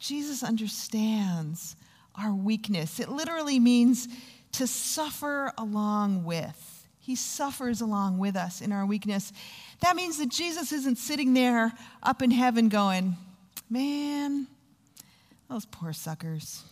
Jesus 0.00 0.42
understands 0.42 1.76
our 2.16 2.34
weakness. 2.34 2.98
It 2.98 3.08
literally 3.08 3.60
means 3.60 4.08
to 4.54 4.66
suffer 4.66 5.52
along 5.58 6.24
with. 6.24 6.88
He 7.00 7.16
suffers 7.16 7.80
along 7.80 8.18
with 8.18 8.36
us 8.36 8.60
in 8.60 8.72
our 8.72 8.86
weakness. 8.86 9.32
That 9.80 9.96
means 9.96 10.18
that 10.18 10.30
Jesus 10.30 10.72
isn't 10.72 10.96
sitting 10.96 11.34
there 11.34 11.72
up 12.02 12.22
in 12.22 12.30
heaven 12.30 12.68
going, 12.68 13.16
Man, 13.68 14.46
those 15.50 15.66
poor 15.66 15.92
suckers. 15.92 16.62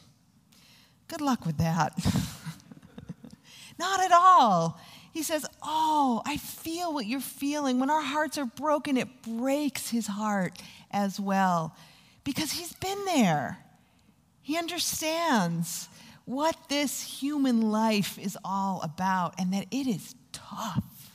Good 1.09 1.21
luck 1.21 1.45
with 1.45 1.59
that. 1.59 1.93
Not 3.79 4.01
at 4.01 4.13
all. 4.13 4.81
He 5.13 5.23
says, 5.23 5.45
Oh, 5.63 6.23
I 6.25 6.39
feel 6.39 6.95
what 6.95 7.07
you're 7.07 7.21
feeling. 7.21 7.81
When 7.81 7.91
our 7.91 8.03
hearts 8.03 8.39
are 8.39 8.47
broken, 8.47 8.97
it 8.97 9.23
breaks 9.23 9.91
his 9.91 10.07
heart 10.07 10.55
as 10.91 11.21
well 11.21 11.77
because 12.25 12.53
he's 12.53 12.73
been 12.75 13.05
there. 13.05 13.59
He 14.41 14.57
understands 14.57 15.89
what 16.25 16.57
this 16.69 17.03
human 17.03 17.71
life 17.71 18.19
is 18.19 18.39
all 18.45 18.81
about 18.83 19.35
and 19.39 19.53
that 19.53 19.67
it 19.71 19.87
is 19.87 20.15
tough. 20.33 21.13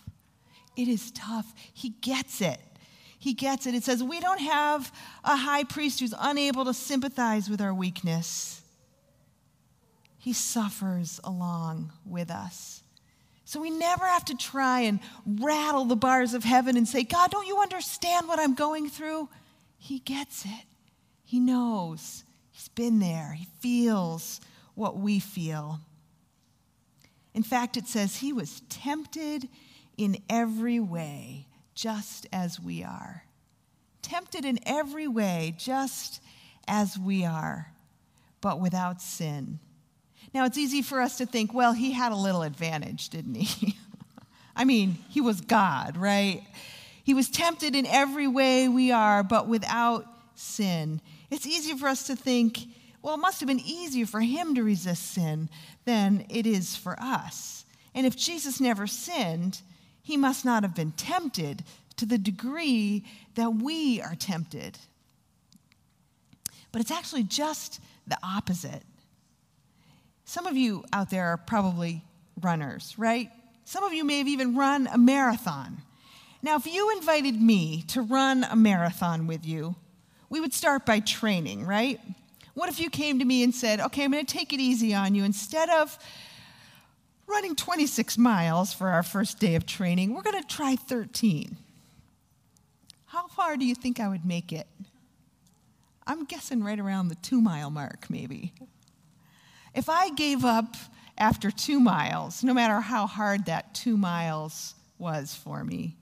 It 0.76 0.88
is 0.88 1.12
tough. 1.12 1.54
He 1.74 1.90
gets 2.02 2.42
it 2.42 2.60
he 3.20 3.34
gets 3.34 3.66
it. 3.66 3.74
It 3.74 3.84
says, 3.84 4.04
We 4.04 4.20
don't 4.20 4.40
have 4.40 4.92
a 5.24 5.36
high 5.36 5.64
priest 5.64 6.00
who's 6.00 6.14
unable 6.18 6.66
to 6.66 6.74
sympathize 6.74 7.50
with 7.50 7.62
our 7.62 7.74
weakness. 7.74 8.62
He 10.18 10.34
suffers 10.34 11.20
along 11.24 11.92
with 12.06 12.30
us. 12.30 12.84
So 13.46 13.62
we 13.62 13.70
never 13.70 14.06
have 14.06 14.26
to 14.26 14.36
try 14.36 14.82
and 14.82 15.00
rattle 15.26 15.86
the 15.86 15.96
bars 15.96 16.34
of 16.34 16.44
heaven 16.44 16.76
and 16.76 16.88
say, 16.88 17.04
God, 17.04 17.32
don't 17.32 17.48
you 17.48 17.60
understand 17.60 18.28
what 18.28 18.40
I'm 18.40 18.56
going 18.56 18.90
through? 18.90 19.30
He 19.78 20.00
gets 20.00 20.46
it. 20.46 20.66
He 21.24 21.40
knows. 21.40 22.24
He's 22.52 22.68
been 22.70 23.00
there. 23.00 23.34
He 23.34 23.48
feels 23.60 24.42
what 24.78 24.98
we 24.98 25.20
feel. 25.20 25.80
In 27.34 27.44
fact, 27.44 27.78
it 27.78 27.88
says 27.88 28.18
he 28.18 28.32
was 28.32 28.62
tempted 28.70 29.50
in 29.98 30.18
every 30.30 30.80
way 30.80 31.48
just 31.74 32.28
as 32.32 32.60
we 32.60 32.84
are. 32.84 33.24
Tempted 34.02 34.46
in 34.46 34.60
every 34.66 35.08
way, 35.08 35.56
just 35.58 36.22
as 36.68 36.98
we 36.98 37.26
are, 37.26 37.72
but 38.40 38.60
without 38.62 39.02
sin. 39.02 39.60
Now, 40.34 40.46
it's 40.46 40.58
easy 40.58 40.82
for 40.82 41.02
us 41.02 41.18
to 41.18 41.26
think, 41.26 41.54
well, 41.54 41.74
he 41.74 41.92
had 41.92 42.12
a 42.12 42.16
little 42.16 42.44
advantage, 42.44 43.10
didn't 43.10 43.36
he? 43.36 43.76
I 44.56 44.64
mean, 44.64 44.98
he 45.10 45.22
was 45.22 45.42
God, 45.42 45.98
right? 45.98 46.44
He 47.04 47.14
was 47.14 47.30
tempted 47.30 47.76
in 47.76 47.86
every 47.88 48.28
way 48.28 48.68
we 48.68 48.92
are, 48.92 49.24
but 49.24 49.48
without 49.48 50.06
sin. 50.36 51.02
It's 51.32 51.48
easy 51.48 51.76
for 51.76 51.88
us 51.88 52.08
to 52.08 52.16
think, 52.16 52.60
well, 53.08 53.16
it 53.16 53.20
must 53.20 53.40
have 53.40 53.48
been 53.48 53.62
easier 53.62 54.06
for 54.06 54.20
him 54.20 54.54
to 54.54 54.64
resist 54.64 55.14
sin 55.14 55.48
than 55.86 56.26
it 56.30 56.46
is 56.46 56.76
for 56.76 56.94
us. 57.00 57.64
And 57.96 58.06
if 58.06 58.18
Jesus 58.18 58.60
never 58.60 58.86
sinned, 58.86 59.62
he 60.04 60.18
must 60.18 60.44
not 60.44 60.64
have 60.64 60.76
been 60.76 60.92
tempted 60.92 61.64
to 61.96 62.06
the 62.06 62.18
degree 62.18 63.06
that 63.36 63.56
we 63.56 64.02
are 64.02 64.14
tempted. 64.14 64.78
But 66.74 66.82
it's 66.82 66.92
actually 66.92 67.24
just 67.24 67.80
the 68.08 68.18
opposite. 68.22 68.84
Some 70.26 70.46
of 70.46 70.58
you 70.58 70.84
out 70.92 71.10
there 71.10 71.28
are 71.28 71.38
probably 71.38 72.04
runners, 72.42 72.94
right? 72.98 73.32
Some 73.64 73.86
of 73.86 73.94
you 73.94 74.04
may 74.04 74.18
have 74.18 74.28
even 74.28 74.58
run 74.58 74.86
a 74.92 74.98
marathon. 74.98 75.78
Now, 76.42 76.58
if 76.58 76.68
you 76.68 76.92
invited 76.98 77.42
me 77.42 77.84
to 77.88 78.02
run 78.02 78.44
a 78.44 78.58
marathon 78.58 79.28
with 79.28 79.46
you, 79.46 79.78
we 80.30 80.42
would 80.42 80.54
start 80.54 80.86
by 80.86 81.00
training, 81.00 81.66
right? 81.66 82.02
What 82.58 82.70
if 82.70 82.80
you 82.80 82.90
came 82.90 83.20
to 83.20 83.26
me 83.26 83.44
and 83.44 83.54
said, 83.54 83.80
okay, 83.80 84.04
I'm 84.04 84.12
going 84.12 84.26
to 84.26 84.34
take 84.34 84.52
it 84.52 84.60
easy 84.60 84.96
on 84.96 85.14
you. 85.14 85.24
Instead 85.24 85.70
of 85.70 85.96
running 87.28 87.56
26 87.56 88.18
miles 88.18 88.74
for 88.74 88.90
our 88.90 89.04
first 89.04 89.40
day 89.40 89.54
of 89.54 89.68
training. 89.68 90.16
We're 90.16 90.24
going 90.24 90.42
to 90.42 90.48
try 90.48 90.76
13. 90.76 91.56
How 93.06 93.28
far 93.28 93.58
do 93.58 93.66
you 93.66 93.76
think 93.76 94.00
I 94.00 94.08
would 94.08 94.26
make 94.26 94.52
it? 94.52 94.66
I'm 96.08 96.26
guessing 96.26 96.64
right 96.64 96.80
around 96.80 97.10
the 97.10 97.16
two 97.16 97.42
mile 97.42 97.70
mark, 97.70 98.10
maybe. 98.10 98.54
If 99.76 99.88
I 99.88 100.10
gave 100.10 100.44
up 100.44 100.76
after 101.16 101.52
two 101.52 101.80
miles, 101.80 102.44
no 102.44 102.56
matter 102.56 102.80
how 102.80 103.06
hard 103.06 103.46
that 103.46 103.76
two 103.76 103.98
miles 103.98 104.74
was 104.98 105.36
for 105.36 105.64
me, 105.64 105.96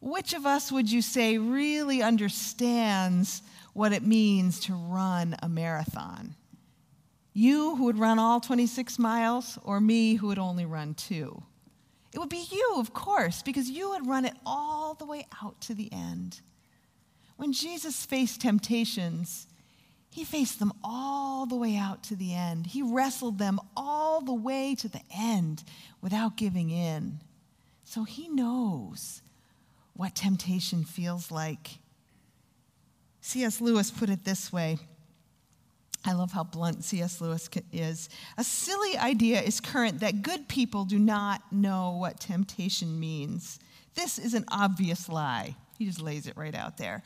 which 0.00 0.34
of 0.34 0.44
us 0.44 0.70
would 0.70 0.90
you 0.90 1.00
say 1.00 1.38
really 1.38 2.02
understands 2.02 3.40
what 3.78 3.92
it 3.92 4.02
means 4.02 4.58
to 4.58 4.74
run 4.74 5.36
a 5.40 5.48
marathon? 5.48 6.34
You 7.32 7.76
who 7.76 7.84
would 7.84 7.98
run 7.98 8.18
all 8.18 8.40
26 8.40 8.98
miles, 8.98 9.56
or 9.62 9.80
me 9.80 10.16
who 10.16 10.26
would 10.26 10.38
only 10.38 10.66
run 10.66 10.94
two? 10.94 11.44
It 12.12 12.18
would 12.18 12.28
be 12.28 12.44
you, 12.50 12.74
of 12.78 12.92
course, 12.92 13.40
because 13.40 13.70
you 13.70 13.90
would 13.90 14.04
run 14.04 14.24
it 14.24 14.34
all 14.44 14.94
the 14.94 15.06
way 15.06 15.28
out 15.40 15.60
to 15.60 15.74
the 15.74 15.92
end. 15.92 16.40
When 17.36 17.52
Jesus 17.52 18.04
faced 18.04 18.40
temptations, 18.40 19.46
he 20.10 20.24
faced 20.24 20.58
them 20.58 20.72
all 20.82 21.46
the 21.46 21.54
way 21.54 21.76
out 21.76 22.02
to 22.04 22.16
the 22.16 22.34
end. 22.34 22.66
He 22.66 22.82
wrestled 22.82 23.38
them 23.38 23.60
all 23.76 24.20
the 24.20 24.34
way 24.34 24.74
to 24.74 24.88
the 24.88 25.02
end 25.16 25.62
without 26.02 26.36
giving 26.36 26.70
in. 26.70 27.20
So 27.84 28.02
he 28.02 28.26
knows 28.26 29.22
what 29.94 30.16
temptation 30.16 30.84
feels 30.84 31.30
like. 31.30 31.78
C.S. 33.28 33.60
Lewis 33.60 33.90
put 33.90 34.08
it 34.08 34.24
this 34.24 34.50
way. 34.50 34.78
I 36.02 36.14
love 36.14 36.32
how 36.32 36.44
blunt 36.44 36.82
C.S. 36.82 37.20
Lewis 37.20 37.50
is. 37.74 38.08
A 38.38 38.42
silly 38.42 38.96
idea 38.96 39.42
is 39.42 39.60
current 39.60 40.00
that 40.00 40.22
good 40.22 40.48
people 40.48 40.86
do 40.86 40.98
not 40.98 41.42
know 41.52 41.98
what 42.00 42.20
temptation 42.20 42.98
means. 42.98 43.60
This 43.94 44.18
is 44.18 44.32
an 44.32 44.46
obvious 44.48 45.10
lie. 45.10 45.56
He 45.76 45.84
just 45.84 46.00
lays 46.00 46.26
it 46.26 46.38
right 46.38 46.54
out 46.54 46.78
there. 46.78 47.02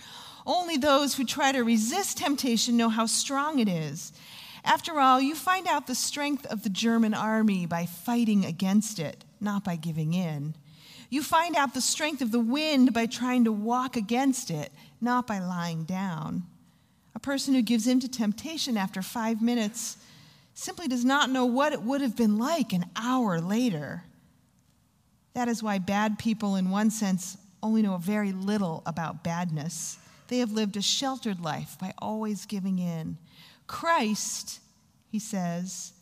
Only 0.46 0.76
those 0.76 1.16
who 1.16 1.24
try 1.24 1.50
to 1.50 1.62
resist 1.62 2.18
temptation 2.18 2.76
know 2.76 2.88
how 2.88 3.06
strong 3.06 3.58
it 3.58 3.68
is. 3.68 4.12
After 4.62 5.00
all, 5.00 5.20
you 5.20 5.34
find 5.34 5.66
out 5.66 5.88
the 5.88 5.96
strength 5.96 6.46
of 6.46 6.62
the 6.62 6.70
German 6.70 7.14
army 7.14 7.66
by 7.66 7.84
fighting 7.84 8.44
against 8.44 9.00
it, 9.00 9.24
not 9.40 9.64
by 9.64 9.74
giving 9.74 10.14
in. 10.14 10.54
You 11.10 11.22
find 11.22 11.56
out 11.56 11.74
the 11.74 11.80
strength 11.80 12.22
of 12.22 12.30
the 12.30 12.40
wind 12.40 12.94
by 12.94 13.06
trying 13.06 13.44
to 13.44 13.52
walk 13.52 13.96
against 13.96 14.50
it, 14.50 14.72
not 15.02 15.26
by 15.26 15.38
lying 15.38 15.84
down. 15.84 16.44
A 17.14 17.18
person 17.18 17.54
who 17.54 17.62
gives 17.62 17.86
in 17.86 18.00
to 18.00 18.08
temptation 18.08 18.76
after 18.76 19.02
five 19.02 19.42
minutes 19.42 19.98
simply 20.54 20.88
does 20.88 21.04
not 21.04 21.30
know 21.30 21.44
what 21.44 21.72
it 21.72 21.82
would 21.82 22.00
have 22.00 22.16
been 22.16 22.38
like 22.38 22.72
an 22.72 22.86
hour 22.96 23.40
later. 23.40 24.04
That 25.34 25.48
is 25.48 25.62
why 25.62 25.78
bad 25.78 26.18
people, 26.18 26.56
in 26.56 26.70
one 26.70 26.90
sense, 26.90 27.36
only 27.62 27.82
know 27.82 27.96
very 27.96 28.32
little 28.32 28.82
about 28.86 29.24
badness. 29.24 29.98
They 30.28 30.38
have 30.38 30.52
lived 30.52 30.76
a 30.76 30.82
sheltered 30.82 31.40
life 31.40 31.76
by 31.80 31.92
always 31.98 32.46
giving 32.46 32.78
in. 32.78 33.18
Christ, 33.66 34.60
he 35.10 35.18
says, 35.18 35.92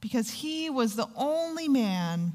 because 0.00 0.30
he 0.30 0.70
was 0.70 0.96
the 0.96 1.08
only 1.16 1.68
man 1.68 2.32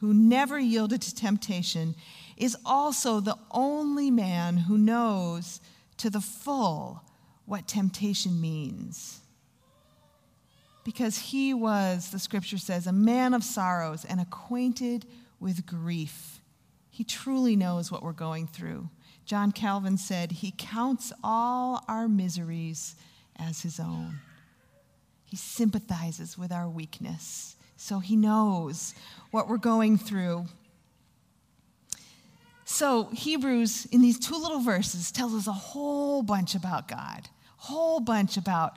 who 0.00 0.12
never 0.12 0.58
yielded 0.58 1.02
to 1.02 1.14
temptation, 1.14 1.94
is 2.36 2.56
also 2.64 3.20
the 3.20 3.38
only 3.50 4.10
man 4.10 4.56
who 4.56 4.76
knows 4.76 5.60
to 5.98 6.10
the 6.10 6.20
full 6.20 7.02
what 7.46 7.66
temptation 7.66 8.40
means. 8.40 9.20
Because 10.84 11.18
he 11.18 11.54
was, 11.54 12.10
the 12.10 12.18
scripture 12.18 12.58
says, 12.58 12.86
a 12.86 12.92
man 12.92 13.34
of 13.34 13.42
sorrows 13.42 14.04
and 14.04 14.20
acquainted 14.20 15.06
with 15.40 15.66
grief. 15.66 16.40
He 16.90 17.04
truly 17.04 17.56
knows 17.56 17.90
what 17.90 18.02
we're 18.02 18.12
going 18.12 18.46
through. 18.46 18.88
John 19.24 19.50
Calvin 19.50 19.98
said, 19.98 20.30
He 20.30 20.54
counts 20.56 21.12
all 21.24 21.84
our 21.88 22.08
miseries 22.08 22.94
as 23.36 23.62
His 23.62 23.80
own. 23.80 24.20
He 25.24 25.36
sympathizes 25.36 26.38
with 26.38 26.52
our 26.52 26.68
weakness, 26.68 27.56
so 27.76 27.98
He 27.98 28.14
knows 28.14 28.94
what 29.32 29.48
we're 29.48 29.56
going 29.56 29.98
through. 29.98 30.46
So, 32.68 33.04
Hebrews, 33.12 33.86
in 33.92 34.02
these 34.02 34.18
two 34.18 34.36
little 34.36 34.58
verses, 34.58 35.12
tells 35.12 35.32
us 35.34 35.46
a 35.46 35.52
whole 35.52 36.24
bunch 36.24 36.56
about 36.56 36.88
God, 36.88 37.28
whole 37.58 38.00
bunch 38.00 38.36
about 38.36 38.76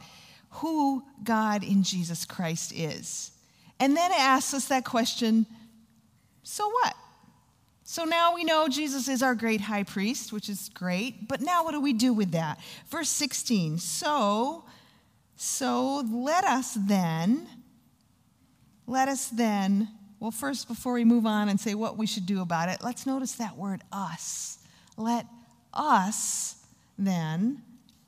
who 0.52 1.04
God 1.24 1.64
in 1.64 1.82
Jesus 1.82 2.24
Christ 2.24 2.72
is. 2.72 3.32
And 3.80 3.98
then 3.98 4.12
it 4.12 4.20
asks 4.20 4.54
us 4.54 4.68
that 4.68 4.86
question 4.86 5.48
so 6.44 6.70
what? 6.70 6.96
So 7.84 8.06
now 8.06 8.36
we 8.36 8.44
know 8.44 8.68
Jesus 8.68 9.08
is 9.08 9.22
our 9.22 9.36
great 9.36 9.62
high 9.62 9.84
priest, 9.84 10.32
which 10.32 10.50
is 10.50 10.70
great, 10.74 11.28
but 11.28 11.42
now 11.42 11.64
what 11.64 11.72
do 11.72 11.82
we 11.82 11.94
do 11.94 12.14
with 12.14 12.32
that? 12.32 12.60
Verse 12.90 13.10
16. 13.10 13.80
So, 13.80 14.66
so 15.36 16.04
let 16.12 16.44
us 16.44 16.76
then, 16.80 17.48
let 18.86 19.08
us 19.08 19.28
then, 19.28 19.90
well, 20.20 20.32
first, 20.32 20.68
before 20.68 20.94
we 20.94 21.06
move 21.06 21.26
on 21.26 21.50
and 21.50 21.60
say 21.60 21.76
what 21.76 21.98
we 21.98 22.06
should 22.06 22.26
do 22.26 22.42
about 22.42 22.70
it, 22.70 22.84
let's 22.84 23.06
notice 23.06 23.34
that 23.34 23.58
word 23.58 23.82
us. 23.92 24.60
Let 24.98 25.26
us 25.74 26.56
then, 26.98 27.62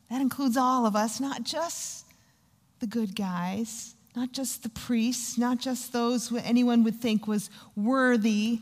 that 0.10 0.22
includes 0.22 0.58
all 0.58 0.86
of 0.86 0.96
us, 0.96 1.20
not 1.20 1.44
just 1.44 2.06
the 2.80 2.88
good 2.88 3.16
guys, 3.16 3.96
not 4.16 4.34
just 4.34 4.64
the 4.64 4.70
priests, 4.70 5.38
not 5.38 5.60
just 5.60 5.94
those 5.94 6.28
who 6.28 6.38
anyone 6.38 6.84
would 6.84 7.00
think 7.00 7.28
was 7.28 7.50
worthy 7.76 8.60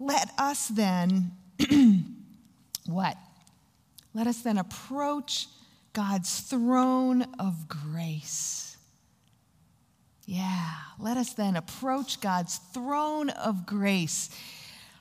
let 0.00 0.30
us 0.38 0.68
then, 0.68 1.32
what? 2.86 3.18
Let 4.14 4.26
us 4.26 4.40
then 4.40 4.56
approach 4.56 5.46
God's 5.92 6.40
throne 6.40 7.26
of 7.38 7.68
grace. 7.68 8.69
Yeah, 10.30 10.74
let 11.00 11.16
us 11.16 11.32
then 11.32 11.56
approach 11.56 12.20
God's 12.20 12.58
throne 12.72 13.30
of 13.30 13.66
grace. 13.66 14.30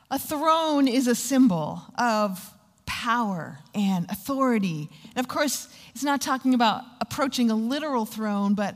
A 0.10 0.18
throne 0.18 0.88
is 0.88 1.06
a 1.06 1.14
symbol 1.14 1.84
of 2.00 2.52
power 2.88 3.60
and 3.76 4.10
authority. 4.10 4.90
And 5.16 5.24
of 5.24 5.28
course, 5.28 5.68
it's 5.94 6.04
not 6.04 6.20
talking 6.20 6.56
about 6.56 6.82
approaching 7.00 7.52
a 7.52 7.56
literal 7.56 8.08
throne, 8.08 8.56
but 8.56 8.74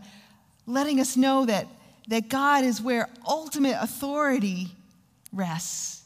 letting 0.67 0.99
us 0.99 1.17
know 1.17 1.47
that, 1.47 1.65
that 2.09 2.29
God 2.29 2.63
is 2.63 2.79
where 2.79 3.09
ultimate 3.27 3.77
authority 3.81 4.67
rests. 5.31 6.03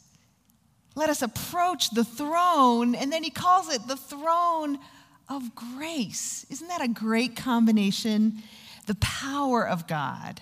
Let 0.96 1.10
us 1.10 1.22
approach 1.22 1.90
the 1.90 2.06
throne, 2.06 2.96
and 2.96 3.12
then 3.12 3.22
he 3.22 3.32
calls 3.32 3.68
it 3.68 3.86
the 3.86 3.98
throne 3.98 4.80
of 5.28 5.54
grace. 5.56 6.46
Isn't 6.50 6.70
that 6.70 6.82
a 6.82 6.88
great 6.88 7.36
combination? 7.36 8.44
The 8.88 8.96
power 8.96 9.68
of 9.68 9.88
God 9.88 10.42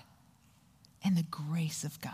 and 1.04 1.18
the 1.18 1.26
grace 1.30 1.84
of 1.84 2.00
God 2.00 2.14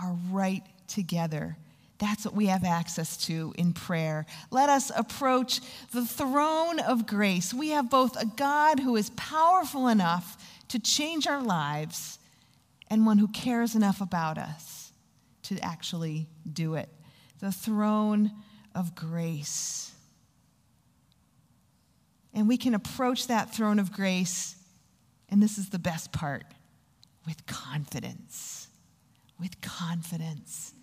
are 0.00 0.16
right 0.30 0.62
together. 0.86 1.56
That's 1.98 2.24
what 2.24 2.34
we 2.34 2.46
have 2.46 2.64
access 2.64 3.16
to 3.26 3.54
in 3.56 3.72
prayer. 3.72 4.26
Let 4.50 4.68
us 4.68 4.90
approach 4.94 5.60
the 5.92 6.04
throne 6.04 6.80
of 6.80 7.06
grace. 7.06 7.52
We 7.54 7.70
have 7.70 7.90
both 7.90 8.20
a 8.20 8.26
God 8.26 8.80
who 8.80 8.96
is 8.96 9.10
powerful 9.10 9.88
enough 9.88 10.36
to 10.68 10.78
change 10.78 11.26
our 11.26 11.42
lives 11.42 12.18
and 12.88 13.06
one 13.06 13.18
who 13.18 13.28
cares 13.28 13.74
enough 13.74 14.00
about 14.00 14.38
us 14.38 14.92
to 15.44 15.58
actually 15.60 16.28
do 16.50 16.74
it 16.74 16.88
the 17.40 17.52
throne 17.52 18.30
of 18.74 18.94
grace. 18.94 19.92
And 22.32 22.48
we 22.48 22.56
can 22.56 22.74
approach 22.74 23.26
that 23.26 23.54
throne 23.54 23.78
of 23.78 23.92
grace, 23.92 24.56
and 25.32 25.42
this 25.42 25.56
is 25.56 25.70
the 25.70 25.78
best 25.78 26.12
part, 26.12 26.44
with 27.26 27.46
confidence. 27.46 28.68
With 29.40 29.62
confidence. 29.62 30.74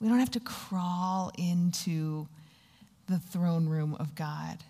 We 0.00 0.08
don't 0.08 0.18
have 0.18 0.30
to 0.30 0.40
crawl 0.40 1.30
into 1.36 2.26
the 3.08 3.18
throne 3.18 3.68
room 3.68 3.94
of 4.00 4.14
God. 4.14 4.64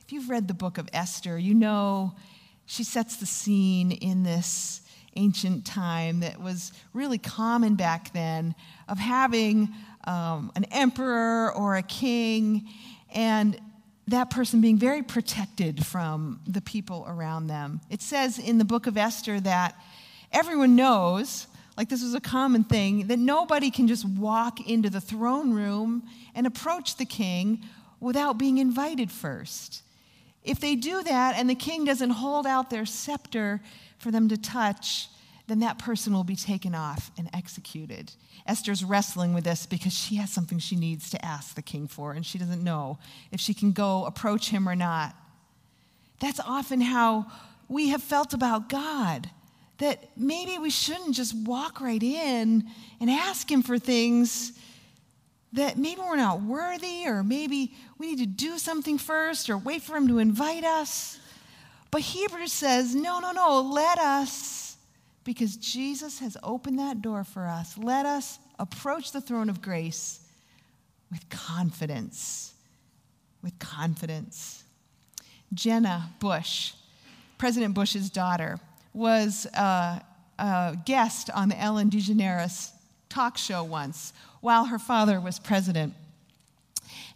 If 0.00 0.10
you've 0.10 0.30
read 0.30 0.48
the 0.48 0.54
book 0.54 0.78
of 0.78 0.88
Esther, 0.94 1.36
you 1.36 1.52
know 1.52 2.14
she 2.64 2.82
sets 2.82 3.16
the 3.16 3.26
scene 3.26 3.92
in 3.92 4.22
this 4.22 4.80
ancient 5.16 5.66
time 5.66 6.20
that 6.20 6.40
was 6.40 6.72
really 6.94 7.18
common 7.18 7.74
back 7.74 8.10
then 8.14 8.54
of 8.88 8.98
having 8.98 9.68
um, 10.04 10.50
an 10.56 10.64
emperor 10.70 11.54
or 11.54 11.76
a 11.76 11.82
king, 11.82 12.66
and 13.14 13.60
that 14.10 14.30
person 14.30 14.60
being 14.60 14.78
very 14.78 15.02
protected 15.02 15.86
from 15.86 16.40
the 16.46 16.60
people 16.60 17.04
around 17.08 17.46
them. 17.46 17.80
It 17.90 18.02
says 18.02 18.38
in 18.38 18.58
the 18.58 18.64
book 18.64 18.86
of 18.86 18.96
Esther 18.96 19.40
that 19.40 19.74
everyone 20.32 20.76
knows, 20.76 21.46
like 21.76 21.88
this 21.88 22.02
was 22.02 22.14
a 22.14 22.20
common 22.20 22.64
thing, 22.64 23.06
that 23.06 23.18
nobody 23.18 23.70
can 23.70 23.88
just 23.88 24.04
walk 24.04 24.68
into 24.68 24.90
the 24.90 25.00
throne 25.00 25.52
room 25.52 26.02
and 26.34 26.46
approach 26.46 26.96
the 26.96 27.04
king 27.04 27.62
without 28.00 28.38
being 28.38 28.58
invited 28.58 29.10
first. 29.10 29.82
If 30.42 30.60
they 30.60 30.74
do 30.74 31.02
that 31.02 31.36
and 31.36 31.48
the 31.48 31.54
king 31.54 31.84
doesn't 31.84 32.10
hold 32.10 32.46
out 32.46 32.70
their 32.70 32.86
scepter 32.86 33.60
for 33.98 34.10
them 34.10 34.28
to 34.28 34.36
touch, 34.36 35.08
then 35.50 35.58
that 35.60 35.78
person 35.78 36.12
will 36.12 36.22
be 36.22 36.36
taken 36.36 36.76
off 36.76 37.10
and 37.18 37.28
executed. 37.34 38.12
Esther's 38.46 38.84
wrestling 38.84 39.34
with 39.34 39.42
this 39.42 39.66
because 39.66 39.92
she 39.92 40.14
has 40.14 40.30
something 40.30 40.60
she 40.60 40.76
needs 40.76 41.10
to 41.10 41.24
ask 41.24 41.56
the 41.56 41.62
king 41.62 41.88
for, 41.88 42.12
and 42.12 42.24
she 42.24 42.38
doesn't 42.38 42.62
know 42.62 42.98
if 43.32 43.40
she 43.40 43.52
can 43.52 43.72
go 43.72 44.04
approach 44.04 44.50
him 44.50 44.68
or 44.68 44.76
not. 44.76 45.16
That's 46.20 46.38
often 46.38 46.80
how 46.80 47.26
we 47.68 47.88
have 47.88 48.00
felt 48.00 48.32
about 48.32 48.68
God. 48.68 49.28
That 49.78 50.10
maybe 50.16 50.56
we 50.58 50.70
shouldn't 50.70 51.16
just 51.16 51.34
walk 51.34 51.80
right 51.80 52.02
in 52.02 52.64
and 53.00 53.10
ask 53.10 53.50
him 53.50 53.62
for 53.62 53.78
things 53.78 54.52
that 55.54 55.76
maybe 55.76 56.00
we're 56.00 56.14
not 56.14 56.42
worthy, 56.42 57.06
or 57.06 57.24
maybe 57.24 57.74
we 57.98 58.10
need 58.10 58.18
to 58.20 58.26
do 58.26 58.56
something 58.56 58.98
first, 58.98 59.50
or 59.50 59.58
wait 59.58 59.82
for 59.82 59.96
him 59.96 60.06
to 60.06 60.18
invite 60.18 60.62
us. 60.62 61.18
But 61.90 62.02
Hebrews 62.02 62.52
says, 62.52 62.94
no, 62.94 63.18
no, 63.18 63.32
no, 63.32 63.62
let 63.62 63.98
us 63.98 64.59
because 65.30 65.56
Jesus 65.56 66.18
has 66.18 66.36
opened 66.42 66.78
that 66.80 67.02
door 67.02 67.22
for 67.22 67.46
us. 67.46 67.78
Let 67.78 68.04
us 68.04 68.38
approach 68.58 69.12
the 69.12 69.20
throne 69.20 69.48
of 69.48 69.62
grace 69.62 70.20
with 71.10 71.28
confidence. 71.28 72.52
With 73.42 73.58
confidence. 73.58 74.64
Jenna 75.54 76.10
Bush 76.18 76.72
President 77.40 77.72
Bush's 77.72 78.10
daughter, 78.10 78.60
was 78.92 79.46
a, 79.54 80.04
a 80.38 80.76
guest 80.84 81.30
on 81.30 81.48
the 81.48 81.58
Ellen 81.58 81.88
DeGeneres 81.88 82.70
talk 83.08 83.38
show 83.38 83.64
once 83.64 84.12
while 84.42 84.66
her 84.66 84.78
father 84.78 85.18
was 85.18 85.38
president. 85.38 85.94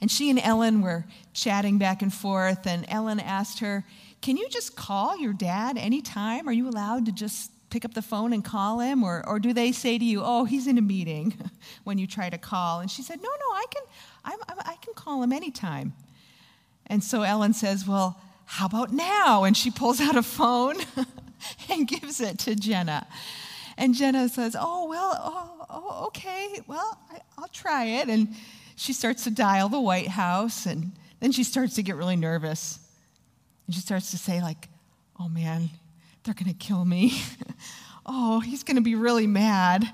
And 0.00 0.10
she 0.10 0.30
and 0.30 0.38
Ellen 0.38 0.80
were 0.80 1.04
chatting 1.34 1.76
back 1.76 2.00
and 2.00 2.10
forth, 2.12 2.66
and 2.66 2.86
Ellen 2.88 3.20
asked 3.20 3.58
her, 3.58 3.84
Can 4.22 4.38
you 4.38 4.48
just 4.48 4.76
call 4.76 5.18
your 5.18 5.34
dad 5.34 5.76
anytime? 5.76 6.48
Are 6.48 6.52
you 6.54 6.70
allowed 6.70 7.04
to 7.04 7.12
just 7.12 7.50
pick 7.74 7.84
up 7.84 7.92
the 7.92 8.02
phone 8.02 8.32
and 8.32 8.44
call 8.44 8.78
him? 8.78 9.02
Or, 9.02 9.28
or 9.28 9.40
do 9.40 9.52
they 9.52 9.72
say 9.72 9.98
to 9.98 10.04
you, 10.04 10.22
Oh, 10.24 10.44
he's 10.44 10.68
in 10.68 10.78
a 10.78 10.80
meeting 10.80 11.34
when 11.84 11.98
you 11.98 12.06
try 12.06 12.30
to 12.30 12.38
call? 12.38 12.78
And 12.78 12.88
she 12.88 13.02
said, 13.02 13.20
No, 13.20 13.28
no, 13.28 13.46
I 13.52 13.64
can, 13.68 13.82
I'm, 14.24 14.38
I'm, 14.48 14.58
I 14.60 14.76
can 14.80 14.94
call 14.94 15.24
him 15.24 15.32
anytime. 15.32 15.92
And 16.86 17.02
so 17.02 17.22
Ellen 17.22 17.52
says, 17.52 17.84
Well, 17.84 18.20
how 18.44 18.66
about 18.66 18.92
now? 18.92 19.42
And 19.42 19.56
she 19.56 19.72
pulls 19.72 20.00
out 20.00 20.14
a 20.14 20.22
phone 20.22 20.76
and 21.68 21.88
gives 21.88 22.20
it 22.20 22.38
to 22.40 22.54
Jenna. 22.54 23.08
And 23.76 23.92
Jenna 23.92 24.28
says, 24.28 24.54
Oh, 24.56 24.88
well, 24.88 25.18
oh, 25.20 25.66
oh 25.68 26.06
okay, 26.06 26.60
well, 26.68 26.96
I, 27.10 27.18
I'll 27.36 27.48
try 27.48 27.86
it. 27.86 28.08
And 28.08 28.36
she 28.76 28.92
starts 28.92 29.24
to 29.24 29.32
dial 29.32 29.68
the 29.68 29.80
White 29.80 30.08
House, 30.08 30.64
and 30.66 30.92
then 31.18 31.32
she 31.32 31.42
starts 31.42 31.74
to 31.74 31.82
get 31.82 31.96
really 31.96 32.16
nervous. 32.16 32.78
And 33.66 33.74
she 33.74 33.80
starts 33.80 34.12
to 34.12 34.18
say, 34.18 34.40
like, 34.40 34.68
oh 35.18 35.28
man, 35.28 35.70
they're 36.24 36.34
going 36.34 36.50
to 36.50 36.54
kill 36.54 36.84
me. 36.84 37.22
oh, 38.06 38.40
he's 38.40 38.62
going 38.62 38.76
to 38.76 38.82
be 38.82 38.94
really 38.94 39.26
mad. 39.26 39.88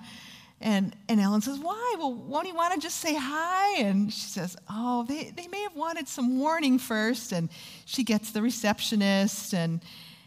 And, 0.61 0.95
and 1.09 1.21
Ellen 1.21 1.41
says, 1.41 1.59
Why? 1.59 1.95
Well, 1.99 2.13
won't 2.13 2.47
he 2.47 2.53
want 2.53 2.75
to 2.75 2.81
just 2.81 2.99
say 2.99 3.15
hi? 3.15 3.79
And 3.79 4.13
she 4.13 4.29
says, 4.29 4.57
Oh, 4.69 5.05
they, 5.05 5.33
they 5.35 5.49
may 5.49 5.63
have 5.63 5.75
wanted 5.75 6.07
some 6.07 6.39
warning 6.39 6.79
first. 6.79 7.33
And 7.33 7.49
she 7.87 8.05
gets 8.05 8.33
the 8.33 8.43
receptionist, 8.43 9.55
and, 9.55 9.81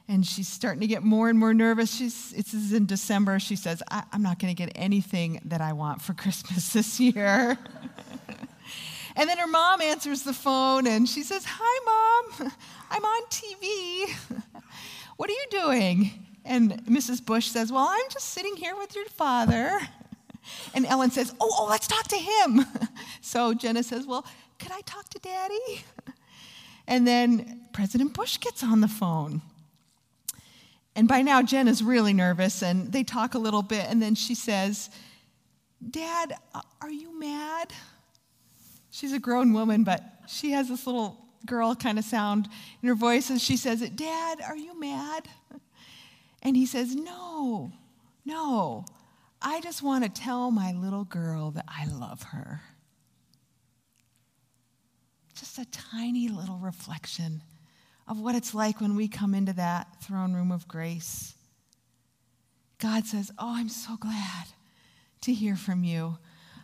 and 0.08 0.26
she's 0.26 0.48
starting 0.48 0.82
to 0.82 0.88
get 0.88 1.04
more 1.04 1.30
and 1.30 1.38
more 1.38 1.54
nervous. 1.54 1.96
She's, 1.96 2.34
it's 2.36 2.54
in 2.72 2.88
December. 2.88 3.40
She 3.40 3.56
says, 3.56 3.84
I, 3.92 4.04
I'm 4.12 4.24
not 4.24 4.40
going 4.40 4.54
to 4.54 4.58
get 4.58 4.72
anything 4.76 5.40
that 5.46 5.62
I 5.62 5.74
want 5.74 6.02
for 6.02 6.14
Christmas 6.16 6.74
this 6.74 7.00
year. 7.00 7.58
and 9.16 9.30
then 9.30 9.38
her 9.38 9.48
mom 9.48 9.82
answers 9.82 10.24
the 10.24 10.34
phone, 10.34 10.88
and 10.88 11.08
she 11.08 11.22
says, 11.22 11.46
Hi, 11.48 12.32
Mom. 12.40 12.52
I'm 12.90 13.06
on 13.06 13.22
TV. 13.30 14.42
What 15.24 15.30
are 15.30 15.34
you 15.36 15.62
doing? 15.62 16.12
And 16.44 16.84
Mrs. 16.86 17.26
Bush 17.26 17.48
says, 17.48 17.72
Well, 17.72 17.88
I'm 17.90 18.10
just 18.10 18.32
sitting 18.32 18.58
here 18.58 18.76
with 18.76 18.94
your 18.94 19.06
father. 19.06 19.80
And 20.76 20.86
Ellen 20.86 21.10
says, 21.10 21.34
Oh, 21.40 21.50
oh, 21.58 21.68
let's 21.70 21.88
talk 21.88 22.10
to 22.10 22.18
him. 22.18 22.66
So 23.22 23.54
Jenna 23.54 23.84
says, 23.84 24.06
Well, 24.06 24.26
could 24.60 24.74
I 24.74 24.82
talk 24.82 25.08
to 25.12 25.20
daddy? 25.20 25.86
And 26.90 27.08
then 27.08 27.62
President 27.72 28.14
Bush 28.14 28.38
gets 28.38 28.62
on 28.66 28.82
the 28.82 28.90
phone. 28.90 29.42
And 30.94 31.08
by 31.08 31.22
now, 31.22 31.42
Jen 31.42 31.70
is 31.70 31.82
really 31.82 32.12
nervous, 32.12 32.62
and 32.62 32.92
they 32.92 33.06
talk 33.06 33.34
a 33.34 33.40
little 33.40 33.62
bit, 33.62 33.86
and 33.90 34.02
then 34.02 34.16
she 34.16 34.36
says, 34.36 34.90
Dad, 35.90 36.34
are 36.82 36.92
you 36.92 37.18
mad? 37.18 37.72
She's 38.92 39.14
a 39.14 39.20
grown 39.20 39.54
woman, 39.54 39.86
but 39.86 40.04
she 40.28 40.52
has 40.52 40.68
this 40.68 40.86
little 40.86 41.23
girl 41.46 41.76
kind 41.76 42.00
of 42.00 42.06
sound 42.06 42.48
in 42.82 42.90
her 42.90 42.96
voice, 42.96 43.30
and 43.30 43.40
she 43.40 43.58
says, 43.58 43.82
it, 43.82 43.96
Dad, 43.96 44.40
are 44.42 44.58
you 44.58 44.80
mad? 44.80 45.28
And 46.44 46.58
he 46.58 46.66
says, 46.66 46.94
No, 46.94 47.72
no. 48.26 48.86
I 49.42 49.60
just 49.60 49.82
want 49.82 50.04
to 50.06 50.10
tell 50.10 50.52
my 50.52 50.72
little 50.72 51.04
girl 51.04 51.52
that 51.52 51.66
I 51.68 51.86
love 51.86 52.24
her. 52.24 52.62
Just 55.38 55.58
a 55.58 55.66
tiny 55.66 56.30
little 56.30 56.60
reflection 56.60 57.42
of 58.08 58.20
what 58.20 58.36
it's 58.36 58.54
like 58.54 58.80
when 58.80 58.96
we 58.96 59.08
come 59.08 59.34
into 59.34 59.52
that 59.54 60.02
throne 60.02 60.34
room 60.34 60.52
of 60.52 60.68
grace. 60.68 61.36
God 62.80 63.06
says, 63.06 63.32
Oh, 63.38 63.56
I'm 63.56 63.70
so 63.70 63.98
glad 63.98 64.48
to 65.22 65.34
hear 65.34 65.56
from 65.56 65.84
you. 65.84 66.18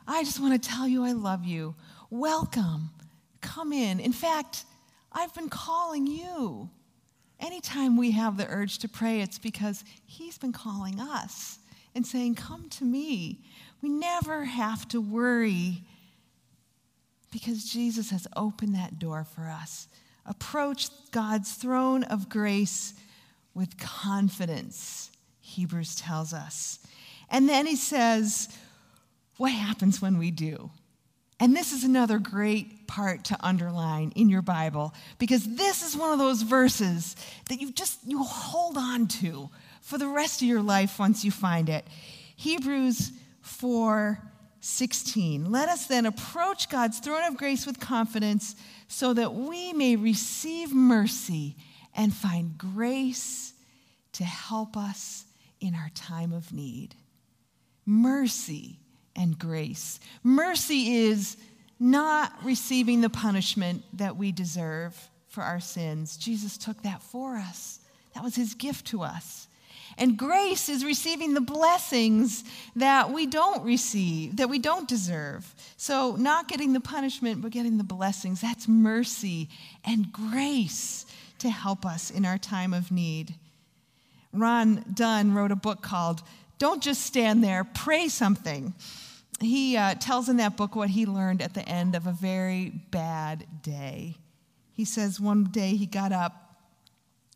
I 0.08 0.24
just 0.24 0.40
want 0.40 0.62
to 0.62 0.70
tell 0.70 0.88
you 0.88 1.04
I 1.04 1.14
love 1.14 1.46
you. 1.46 1.76
Welcome. 2.10 2.90
Come 3.42 3.72
in. 3.72 4.00
In 4.00 4.14
fact, 4.14 4.66
I've 5.12 5.34
been 5.34 5.50
calling 5.50 6.08
you. 6.08 6.70
Anytime 7.40 7.96
we 7.96 8.12
have 8.12 8.38
the 8.38 8.48
urge 8.48 8.80
to 8.80 8.90
pray, 8.90 9.22
it's 9.22 9.40
because 9.40 9.84
He's 10.06 10.38
been 10.38 10.52
calling 10.52 11.00
us 11.00 11.60
and 11.96 12.06
saying, 12.06 12.36
Come 12.36 12.70
to 12.70 12.84
me. 12.84 13.44
We 13.82 13.90
never 13.90 14.44
have 14.44 14.88
to 14.90 15.00
worry 15.00 15.84
because 17.32 17.64
Jesus 17.64 18.10
has 18.10 18.28
opened 18.36 18.76
that 18.76 19.00
door 19.00 19.24
for 19.24 19.44
us. 19.44 19.88
Approach 20.26 20.90
God's 21.12 21.54
throne 21.54 22.04
of 22.04 22.30
grace 22.30 22.94
with 23.54 23.78
confidence, 23.78 25.12
Hebrews 25.40 25.96
tells 25.96 26.34
us. 26.34 26.80
And 27.30 27.48
then 27.48 27.66
he 27.66 27.76
says, 27.76 28.50
What 29.38 29.52
happens 29.52 30.02
when 30.02 30.18
we 30.18 30.32
do? 30.32 30.72
And 31.40 31.56
this 31.56 31.72
is 31.72 31.84
another 31.84 32.20
great 32.20 32.88
part 32.88 33.24
to 33.26 33.38
underline 33.40 34.12
in 34.16 34.30
your 34.30 34.42
Bible 34.42 34.94
because 35.20 35.56
this 35.56 35.84
is 35.84 35.96
one 35.96 36.12
of 36.12 36.20
those 36.20 36.42
verses 36.42 37.16
that 37.48 37.62
you 37.62 37.72
just 37.72 38.00
you 38.06 38.24
hold 38.24 38.78
on 38.78 39.08
to 39.08 39.50
for 39.82 39.98
the 39.98 40.08
rest 40.08 40.42
of 40.42 40.48
your 40.48 40.62
life 40.62 41.00
once 41.00 41.24
you 41.24 41.32
find 41.32 41.70
it. 41.70 41.86
Hebrews 42.36 43.12
4 43.42 44.20
16. 44.62 45.50
Let 45.50 45.70
us 45.70 45.88
then 45.88 46.06
approach 46.06 46.70
God's 46.70 47.00
throne 47.00 47.24
of 47.24 47.38
grace 47.38 47.66
with 47.66 47.80
confidence 47.80 48.56
so 48.90 49.14
that 49.14 49.34
we 49.34 49.72
may 49.72 49.96
receive 49.96 50.74
mercy 50.74 51.56
and 51.96 52.14
find 52.14 52.58
grace 52.58 53.54
to 54.14 54.26
help 54.26 54.76
us 54.76 55.26
in 55.62 55.76
our 55.76 55.90
time 55.96 56.34
of 56.34 56.52
need. 56.52 56.96
Mercy 57.86 58.80
and 59.16 59.38
grace. 59.38 60.00
Mercy 60.24 60.96
is 60.96 61.38
not 61.80 62.34
receiving 62.44 63.02
the 63.02 63.10
punishment 63.10 63.84
that 63.94 64.18
we 64.18 64.32
deserve 64.32 65.10
for 65.30 65.42
our 65.42 65.60
sins. 65.60 66.18
Jesus 66.18 66.58
took 66.58 66.82
that 66.84 67.02
for 67.02 67.36
us, 67.38 67.80
that 68.14 68.24
was 68.24 68.36
his 68.36 68.54
gift 68.54 68.88
to 68.88 69.02
us. 69.02 69.48
And 69.98 70.18
grace 70.18 70.70
is 70.70 70.86
receiving 70.86 71.34
the 71.34 71.42
blessings 71.42 72.46
that 72.76 73.12
we 73.12 73.26
don't 73.26 73.64
receive, 73.66 74.38
that 74.38 74.50
we 74.50 74.58
don't 74.58 74.88
deserve. 74.88 75.54
So, 75.76 76.16
not 76.16 76.48
getting 76.48 76.72
the 76.72 76.80
punishment, 76.80 77.42
but 77.42 77.52
getting 77.52 77.78
the 77.78 77.84
blessings. 77.84 78.40
That's 78.40 78.68
mercy 78.68 79.50
and 79.84 80.12
grace 80.12 81.06
to 81.40 81.50
help 81.50 81.86
us 81.86 82.12
in 82.12 82.26
our 82.26 82.38
time 82.38 82.74
of 82.74 82.92
need. 82.92 83.36
Ron 84.32 84.86
Dunn 84.94 85.34
wrote 85.34 85.52
a 85.52 85.56
book 85.56 85.82
called 85.82 86.22
Don't 86.60 86.84
Just 86.84 87.02
Stand 87.02 87.44
There, 87.44 87.64
Pray 87.64 88.08
Something. 88.08 88.74
He 89.42 89.76
uh, 89.76 89.96
tells 89.96 90.30
in 90.30 90.38
that 90.38 90.56
book 90.56 90.76
what 90.76 90.90
he 90.90 91.06
learned 91.06 91.42
at 91.42 91.54
the 91.54 91.68
end 91.68 91.96
of 91.96 92.06
a 92.06 92.12
very 92.12 92.70
bad 92.92 93.46
day. 93.64 94.18
He 94.74 94.86
says 94.86 95.20
one 95.20 95.46
day 95.46 95.76
he 95.76 95.86
got 95.88 96.12
up, 96.12 96.34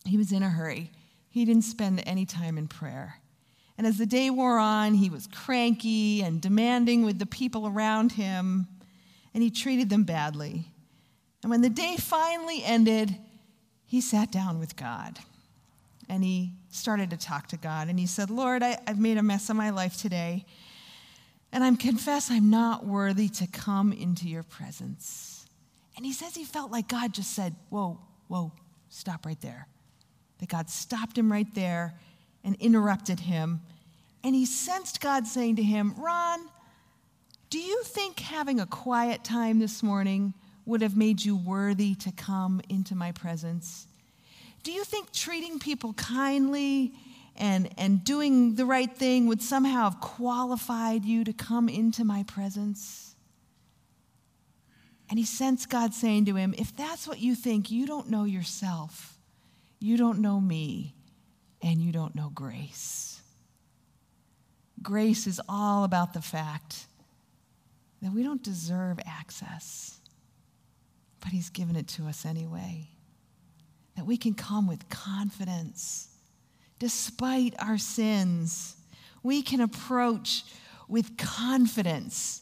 he 0.06 0.18
was 0.18 0.32
in 0.32 0.44
a 0.44 0.50
hurry 0.50 0.92
he 1.34 1.46
didn't 1.46 1.64
spend 1.64 2.04
any 2.06 2.28
time 2.28 2.60
in 2.60 2.68
prayer. 2.68 3.16
And 3.76 3.88
as 3.88 3.98
the 3.98 4.06
day 4.06 4.30
wore 4.30 4.60
on, 4.60 4.94
he 4.94 5.10
was 5.10 5.26
cranky 5.26 6.22
and 6.22 6.40
demanding 6.40 7.04
with 7.04 7.18
the 7.18 7.26
people 7.26 7.66
around 7.66 8.12
him, 8.12 8.68
and 9.34 9.42
he 9.42 9.50
treated 9.50 9.90
them 9.90 10.04
badly. 10.04 10.66
And 11.42 11.50
when 11.50 11.64
the 11.64 11.72
day 11.72 11.96
finally 11.98 12.64
ended, 12.64 13.18
he 13.88 14.00
sat 14.00 14.32
down 14.32 14.60
with 14.60 14.76
God 14.76 15.18
and 16.10 16.24
he 16.24 16.54
started 16.70 17.10
to 17.12 17.18
talk 17.18 17.48
to 17.48 17.58
God. 17.58 17.88
And 17.88 18.00
he 18.00 18.06
said, 18.06 18.30
Lord, 18.30 18.64
I, 18.64 18.78
have 18.88 19.00
made 19.00 19.18
a 19.18 19.24
mess 19.24 19.50
of 19.50 19.56
my 19.56 19.70
life 19.70 19.98
today, 19.98 20.46
and 21.52 21.64
I 21.64 21.74
confess 21.76 22.32
I'm 22.32 22.50
not 22.50 22.86
worthy 22.86 23.30
to 23.30 23.48
come 23.48 23.94
into 23.94 24.28
your 24.28 24.44
presence. 24.44 25.46
And 25.96 26.06
he 26.06 26.14
says 26.14 26.36
he 26.36 26.46
felt 26.46 26.72
like 26.72 26.88
God 26.88 27.14
just 27.14 27.34
said, 27.34 27.56
Whoa, 27.70 28.00
whoa, 28.28 28.52
stop 28.90 29.26
right 29.26 29.40
there 29.42 29.68
that 30.44 30.50
God 30.50 30.70
stopped 30.70 31.18
him 31.18 31.32
right 31.32 31.48
there 31.56 31.94
and 32.44 32.58
interrupted 32.60 33.22
him. 33.22 33.62
And 34.26 34.36
he 34.36 34.46
sensed 34.46 35.00
God 35.00 35.26
saying 35.26 35.56
to 35.56 35.64
him, 35.64 35.94
Ron, 35.98 36.42
do 37.50 37.60
you 37.60 37.82
think 37.84 38.20
having 38.20 38.60
a 38.60 38.66
quiet 38.66 39.24
time 39.24 39.60
this 39.60 39.82
morning 39.82 40.34
would 40.66 40.82
have 40.82 40.98
made 40.98 41.24
you 41.24 41.38
worthy 41.38 41.96
to 41.96 42.12
come 42.12 42.60
into 42.68 42.94
my 42.94 43.14
presence? 43.14 43.88
Do 44.64 44.72
you 44.72 44.84
think 44.84 45.12
treating 45.12 45.60
people 45.60 45.94
kindly 45.94 46.94
and, 47.36 47.70
and 47.78 48.04
doing 48.04 48.56
the 48.56 48.66
right 48.66 48.92
thing 48.96 49.28
would 49.28 49.42
somehow 49.42 49.84
have 49.90 50.00
qualified 50.00 51.04
you 51.04 51.24
to 51.26 51.34
come 51.34 51.68
into 51.68 52.04
my 52.06 52.24
presence? 52.24 53.16
And 55.10 55.20
he 55.20 55.26
sensed 55.26 55.70
God 55.70 55.94
saying 55.94 56.26
to 56.26 56.36
him, 56.36 56.56
If 56.58 56.76
that's 56.76 57.08
what 57.08 57.20
you 57.20 57.36
think, 57.36 57.70
you 57.70 57.86
don't 57.86 58.10
know 58.10 58.24
yourself. 58.24 59.18
You 59.80 59.98
don't 59.98 60.20
know 60.20 60.40
me, 60.40 60.96
and 61.62 61.82
you 61.82 61.92
don't 61.92 62.16
know 62.16 62.32
grace. 62.34 63.22
Grace 64.82 65.28
is 65.28 65.42
all 65.50 65.84
about 65.84 66.14
the 66.14 66.22
fact 66.22 66.88
that 68.02 68.14
we 68.14 68.24
don't 68.24 68.42
deserve 68.42 69.00
access, 69.06 70.00
but 71.20 71.32
He's 71.32 71.50
given 71.50 71.76
it 71.76 71.88
to 71.90 72.06
us 72.06 72.26
anyway. 72.26 72.93
That 73.96 74.06
we 74.06 74.18
can 74.18 74.34
come 74.34 74.68
with 74.68 74.90
confidence. 74.90 76.10
Despite 76.80 77.54
our 77.60 77.78
sins, 77.78 78.76
we 79.22 79.42
can 79.42 79.62
approach 79.62 80.44
with 80.88 81.18
confidence. 81.18 82.42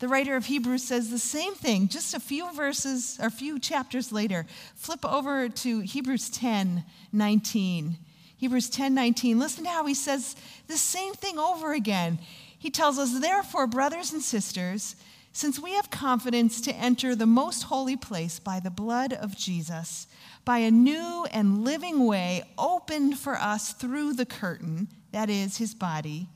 The 0.00 0.08
writer 0.08 0.34
of 0.34 0.46
Hebrews 0.46 0.82
says 0.82 1.10
the 1.10 1.18
same 1.18 1.54
thing 1.54 1.88
just 1.88 2.14
a 2.14 2.20
few 2.20 2.52
verses 2.54 3.18
or 3.20 3.26
a 3.26 3.30
few 3.30 3.58
chapters 3.58 4.10
later. 4.10 4.46
Flip 4.74 5.04
over 5.04 5.48
to 5.48 5.80
Hebrews 5.80 6.30
10 6.30 6.84
19. 7.12 7.98
Hebrews 8.38 8.70
10 8.70 8.94
19. 8.94 9.38
Listen 9.38 9.64
to 9.64 9.70
how 9.70 9.84
he 9.84 9.92
says 9.92 10.36
the 10.66 10.78
same 10.78 11.12
thing 11.12 11.38
over 11.38 11.74
again. 11.74 12.18
He 12.58 12.70
tells 12.70 12.98
us, 12.98 13.20
Therefore, 13.20 13.66
brothers 13.66 14.12
and 14.12 14.22
sisters, 14.22 14.96
since 15.32 15.60
we 15.60 15.74
have 15.74 15.90
confidence 15.90 16.60
to 16.62 16.74
enter 16.74 17.14
the 17.14 17.26
most 17.26 17.64
holy 17.64 17.96
place 17.96 18.38
by 18.38 18.58
the 18.58 18.70
blood 18.70 19.12
of 19.12 19.36
Jesus, 19.36 20.06
by 20.44 20.58
a 20.58 20.70
new 20.70 21.26
and 21.32 21.64
living 21.64 22.06
way 22.06 22.42
opened 22.58 23.18
for 23.18 23.36
us 23.36 23.72
through 23.72 24.14
the 24.14 24.26
curtain, 24.26 24.88
that 25.12 25.30
is, 25.30 25.58
his 25.58 25.74
body. 25.74 26.28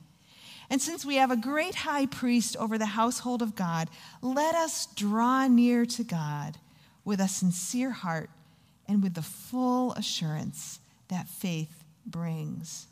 And 0.70 0.80
since 0.80 1.04
we 1.04 1.16
have 1.16 1.30
a 1.30 1.36
great 1.36 1.74
high 1.74 2.06
priest 2.06 2.56
over 2.56 2.78
the 2.78 2.86
household 2.86 3.42
of 3.42 3.54
God, 3.54 3.88
let 4.22 4.54
us 4.54 4.86
draw 4.86 5.46
near 5.46 5.84
to 5.86 6.04
God 6.04 6.58
with 7.04 7.20
a 7.20 7.28
sincere 7.28 7.90
heart 7.90 8.30
and 8.88 9.02
with 9.02 9.14
the 9.14 9.22
full 9.22 9.92
assurance 9.92 10.80
that 11.08 11.28
faith 11.28 11.84
brings. 12.06 12.86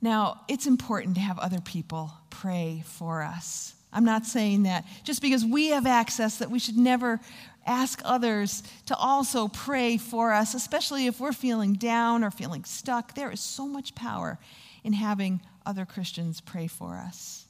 Now, 0.00 0.42
it's 0.48 0.66
important 0.66 1.14
to 1.14 1.20
have 1.20 1.38
other 1.38 1.60
people 1.60 2.12
pray 2.28 2.82
for 2.86 3.22
us. 3.22 3.75
I'm 3.96 4.04
not 4.04 4.26
saying 4.26 4.64
that 4.64 4.84
just 5.04 5.22
because 5.22 5.42
we 5.42 5.68
have 5.68 5.86
access 5.86 6.36
that 6.36 6.50
we 6.50 6.58
should 6.58 6.76
never 6.76 7.18
ask 7.64 7.98
others 8.04 8.62
to 8.84 8.94
also 8.94 9.48
pray 9.48 9.96
for 9.96 10.34
us, 10.34 10.52
especially 10.52 11.06
if 11.06 11.18
we're 11.18 11.32
feeling 11.32 11.72
down 11.72 12.22
or 12.22 12.30
feeling 12.30 12.62
stuck. 12.64 13.14
There 13.14 13.30
is 13.30 13.40
so 13.40 13.66
much 13.66 13.94
power 13.94 14.38
in 14.84 14.92
having 14.92 15.40
other 15.64 15.86
Christians 15.86 16.42
pray 16.42 16.66
for 16.66 16.96
us. 16.96 17.46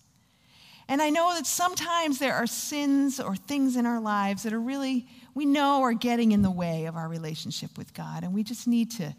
And 0.89 1.03
I 1.03 1.11
know 1.11 1.35
that 1.35 1.49
sometimes 1.49 2.21
there 2.21 2.35
are 2.35 2.47
sins 2.47 3.19
or 3.19 3.35
things 3.35 3.75
in 3.75 3.85
our 3.85 4.01
lives 4.01 4.45
that 4.45 4.53
are 4.53 4.61
really, 4.61 5.09
we 5.35 5.47
know, 5.47 5.83
are 5.83 5.95
getting 5.95 6.31
in 6.31 6.43
the 6.43 6.51
way 6.51 6.85
of 6.85 6.95
our 6.95 7.09
relationship 7.09 7.77
with 7.77 7.93
God. 7.93 8.23
And 8.23 8.33
we 8.33 8.45
just 8.45 8.69
need 8.69 8.93
to, 8.93 9.17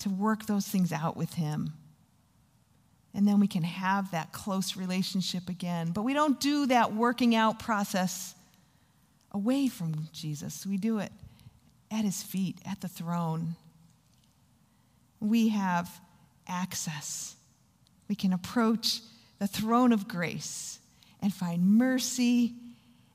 to 0.00 0.10
work 0.10 0.44
those 0.44 0.68
things 0.68 0.92
out 0.92 1.16
with 1.16 1.32
Him. 1.32 1.72
And 3.18 3.26
then 3.26 3.40
we 3.40 3.48
can 3.48 3.64
have 3.64 4.12
that 4.12 4.30
close 4.30 4.76
relationship 4.76 5.48
again. 5.48 5.90
But 5.90 6.02
we 6.02 6.14
don't 6.14 6.38
do 6.38 6.66
that 6.66 6.94
working 6.94 7.34
out 7.34 7.58
process 7.58 8.32
away 9.32 9.66
from 9.66 10.06
Jesus. 10.12 10.64
We 10.64 10.76
do 10.76 11.00
it 11.00 11.10
at 11.90 12.04
his 12.04 12.22
feet, 12.22 12.58
at 12.64 12.80
the 12.80 12.86
throne. 12.86 13.56
We 15.18 15.48
have 15.48 15.90
access. 16.46 17.34
We 18.08 18.14
can 18.14 18.32
approach 18.32 19.00
the 19.40 19.48
throne 19.48 19.90
of 19.90 20.06
grace 20.06 20.78
and 21.20 21.34
find 21.34 21.66
mercy 21.76 22.52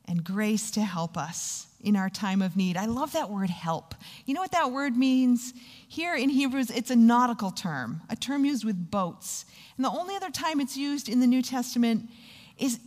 and 0.03 0.21
grace 0.21 0.69
to 0.71 0.81
help 0.81 1.17
us 1.17 1.67
in 1.83 1.95
our 1.95 2.09
time 2.09 2.41
of 2.41 2.55
need. 2.55 2.77
I 2.77 2.85
love 2.85 3.11
that 3.11 3.29
word 3.29 3.49
help. 3.49 3.93
You 4.25 4.33
know 4.33 4.41
what 4.41 4.53
that 4.53 4.71
word 4.71 4.95
means? 4.95 5.53
Here 5.87 6.15
in 6.15 6.29
Hebrews, 6.29 6.71
it's 6.71 6.89
a 6.89 6.95
nautical 6.95 7.51
term, 7.51 8.01
a 8.09 8.15
term 8.15 8.45
used 8.45 8.63
with 8.63 8.89
boats. 8.89 9.45
And 9.77 9.85
the 9.85 9.91
only 9.91 10.15
other 10.15 10.31
time 10.31 10.59
it's 10.59 10.77
used 10.77 11.09
in 11.09 11.19
the 11.19 11.27
New 11.27 11.41
Testament 11.41 12.09
is 12.57 12.79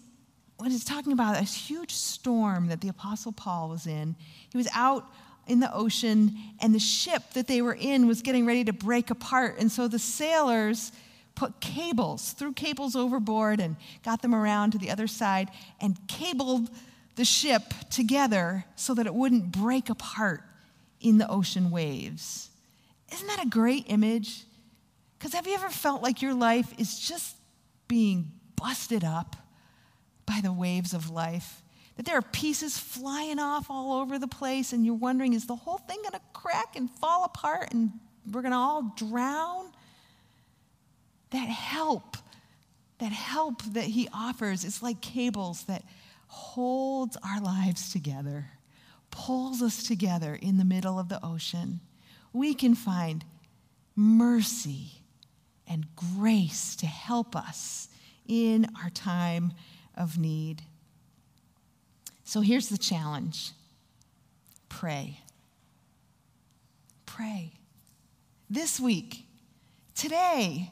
when 0.56 0.72
it's 0.72 0.84
talking 0.84 1.12
about 1.12 1.36
a 1.36 1.42
huge 1.42 1.92
storm 1.92 2.68
that 2.68 2.80
the 2.80 2.88
Apostle 2.88 3.32
Paul 3.32 3.68
was 3.68 3.86
in. 3.86 4.16
He 4.50 4.56
was 4.56 4.68
out 4.74 5.04
in 5.46 5.60
the 5.60 5.72
ocean, 5.72 6.36
and 6.60 6.74
the 6.74 6.80
ship 6.80 7.22
that 7.34 7.46
they 7.46 7.62
were 7.62 7.76
in 7.78 8.08
was 8.08 8.22
getting 8.22 8.46
ready 8.46 8.64
to 8.64 8.72
break 8.72 9.10
apart. 9.10 9.56
And 9.58 9.70
so 9.70 9.86
the 9.86 9.98
sailors 9.98 10.90
put 11.34 11.60
cables, 11.60 12.32
threw 12.32 12.52
cables 12.52 12.96
overboard, 12.96 13.60
and 13.60 13.76
got 14.02 14.22
them 14.22 14.34
around 14.34 14.72
to 14.72 14.78
the 14.78 14.90
other 14.90 15.06
side 15.06 15.50
and 15.80 15.96
cabled 16.08 16.70
the 17.16 17.24
ship 17.24 17.74
together 17.90 18.64
so 18.76 18.94
that 18.94 19.06
it 19.06 19.14
wouldn't 19.14 19.50
break 19.50 19.90
apart 19.90 20.42
in 21.00 21.18
the 21.18 21.28
ocean 21.28 21.70
waves. 21.70 22.50
Isn't 23.12 23.26
that 23.26 23.44
a 23.44 23.48
great 23.48 23.86
image? 23.88 24.44
Because 25.18 25.32
have 25.34 25.46
you 25.46 25.54
ever 25.54 25.70
felt 25.70 26.02
like 26.02 26.22
your 26.22 26.34
life 26.34 26.72
is 26.78 26.98
just 26.98 27.36
being 27.88 28.32
busted 28.56 29.02
up 29.02 29.36
by 30.26 30.40
the 30.42 30.52
waves 30.52 30.92
of 30.92 31.10
life? 31.10 31.62
That 31.96 32.04
there 32.04 32.18
are 32.18 32.22
pieces 32.22 32.76
flying 32.78 33.38
off 33.38 33.70
all 33.70 34.00
over 34.00 34.18
the 34.18 34.28
place, 34.28 34.74
and 34.74 34.84
you're 34.84 34.94
wondering, 34.94 35.32
is 35.32 35.46
the 35.46 35.56
whole 35.56 35.78
thing 35.78 35.98
going 36.02 36.12
to 36.12 36.20
crack 36.34 36.76
and 36.76 36.90
fall 36.90 37.24
apart 37.24 37.72
and 37.72 37.92
we're 38.30 38.42
going 38.42 38.52
to 38.52 38.58
all 38.58 38.92
drown? 38.96 39.70
That 41.30 41.48
help, 41.48 42.18
that 42.98 43.12
help 43.12 43.62
that 43.72 43.84
he 43.84 44.08
offers 44.12 44.64
is 44.64 44.82
like 44.82 45.00
cables 45.00 45.64
that 45.64 45.82
holds 46.36 47.16
our 47.24 47.40
lives 47.40 47.90
together, 47.90 48.46
pulls 49.10 49.62
us 49.62 49.82
together 49.82 50.34
in 50.34 50.58
the 50.58 50.64
middle 50.64 50.98
of 50.98 51.08
the 51.08 51.18
ocean. 51.24 51.80
We 52.34 52.52
can 52.52 52.74
find 52.74 53.24
mercy 53.94 55.02
and 55.66 55.86
grace 55.96 56.76
to 56.76 56.86
help 56.86 57.34
us 57.34 57.88
in 58.28 58.66
our 58.82 58.90
time 58.90 59.54
of 59.94 60.18
need. 60.18 60.62
So 62.24 62.42
here's 62.42 62.68
the 62.68 62.78
challenge 62.78 63.52
pray. 64.68 65.20
Pray. 67.06 67.52
This 68.50 68.78
week, 68.78 69.24
today, 69.94 70.70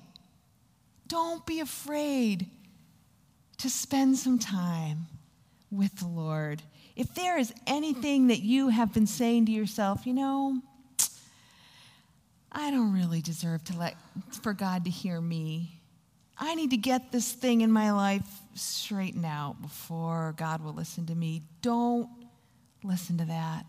don't 1.08 1.44
be 1.46 1.60
afraid 1.60 2.50
to 3.58 3.70
spend 3.70 4.18
some 4.18 4.38
time 4.38 5.06
with 5.76 5.96
the 5.96 6.08
Lord. 6.08 6.62
If 6.96 7.14
there 7.14 7.38
is 7.38 7.52
anything 7.66 8.28
that 8.28 8.40
you 8.40 8.68
have 8.68 8.94
been 8.94 9.06
saying 9.06 9.46
to 9.46 9.52
yourself, 9.52 10.06
you 10.06 10.14
know, 10.14 10.60
I 12.52 12.70
don't 12.70 12.92
really 12.92 13.20
deserve 13.20 13.64
to 13.64 13.78
let 13.78 13.96
for 14.42 14.52
God 14.52 14.84
to 14.84 14.90
hear 14.90 15.20
me. 15.20 15.80
I 16.38 16.54
need 16.54 16.70
to 16.70 16.76
get 16.76 17.12
this 17.12 17.32
thing 17.32 17.60
in 17.60 17.70
my 17.70 17.92
life 17.92 18.26
straightened 18.54 19.26
out 19.26 19.60
before 19.60 20.34
God 20.36 20.62
will 20.62 20.72
listen 20.72 21.06
to 21.06 21.14
me. 21.14 21.42
Don't 21.62 22.08
listen 22.82 23.18
to 23.18 23.24
that. 23.24 23.66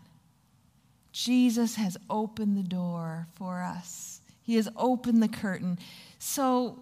Jesus 1.12 1.76
has 1.76 1.96
opened 2.10 2.56
the 2.56 2.68
door 2.68 3.26
for 3.34 3.62
us. 3.62 4.20
He 4.42 4.56
has 4.56 4.68
opened 4.76 5.22
the 5.22 5.28
curtain. 5.28 5.78
So 6.18 6.78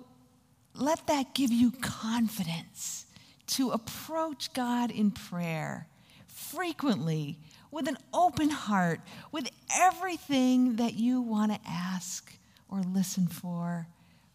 let 0.74 1.06
that 1.06 1.34
give 1.34 1.52
you 1.52 1.70
confidence 1.70 3.03
to 3.46 3.70
approach 3.70 4.52
God 4.52 4.90
in 4.90 5.10
prayer 5.10 5.86
frequently 6.26 7.38
with 7.70 7.88
an 7.88 7.98
open 8.12 8.50
heart, 8.50 9.00
with 9.32 9.48
everything 9.76 10.76
that 10.76 10.94
you 10.94 11.20
want 11.20 11.52
to 11.52 11.58
ask 11.68 12.32
or 12.68 12.80
listen 12.82 13.26
for. 13.26 13.88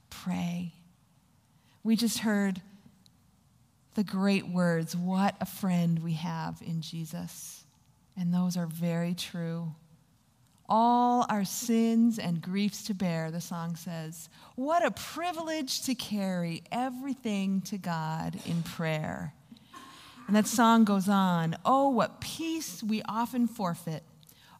Pray. 0.09 0.73
We 1.83 1.95
just 1.95 2.19
heard 2.19 2.61
the 3.95 4.03
great 4.03 4.47
words, 4.47 4.95
What 4.95 5.35
a 5.39 5.45
friend 5.45 6.03
we 6.03 6.13
have 6.13 6.61
in 6.65 6.81
Jesus. 6.81 7.63
And 8.17 8.33
those 8.33 8.57
are 8.57 8.67
very 8.67 9.13
true. 9.13 9.73
All 10.71 11.25
our 11.29 11.43
sins 11.43 12.19
and 12.19 12.41
griefs 12.41 12.83
to 12.83 12.93
bear, 12.93 13.31
the 13.31 13.41
song 13.41 13.75
says. 13.75 14.29
What 14.55 14.85
a 14.85 14.91
privilege 14.91 15.81
to 15.83 15.95
carry 15.95 16.61
everything 16.71 17.61
to 17.61 17.79
God 17.79 18.37
in 18.45 18.61
prayer. 18.61 19.33
And 20.27 20.35
that 20.35 20.45
song 20.45 20.83
goes 20.83 21.09
on 21.09 21.57
Oh, 21.65 21.89
what 21.89 22.21
peace 22.21 22.83
we 22.83 23.01
often 23.09 23.47
forfeit. 23.47 24.03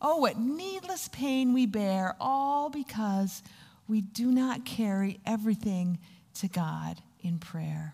Oh, 0.02 0.18
what 0.18 0.40
needless 0.40 1.10
pain 1.10 1.54
we 1.54 1.68
bear, 1.68 2.16
all 2.20 2.72
because 2.72 3.44
we 3.88 4.02
do 4.02 4.32
not 4.32 4.66
carry 4.66 5.20
everything 5.28 6.00
to 6.36 6.48
God 6.48 7.02
in 7.22 7.38
prayer. 7.38 7.94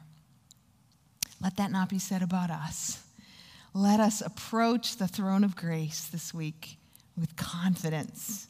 Let 1.42 1.58
that 1.58 1.72
not 1.72 1.90
be 1.90 2.00
said 2.00 2.22
about 2.22 2.50
us. 2.50 3.04
Let 3.74 4.00
us 4.00 4.22
approach 4.22 4.96
the 4.96 5.08
throne 5.08 5.44
of 5.44 5.56
grace 5.56 6.08
this 6.08 6.34
week 6.34 6.78
with 7.18 7.36
confidence 7.36 8.48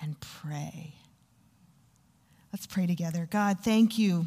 and 0.00 0.16
pray. 0.20 0.94
Let's 2.52 2.66
pray 2.66 2.86
together. 2.86 3.28
God, 3.30 3.58
thank 3.62 3.98
you 3.98 4.26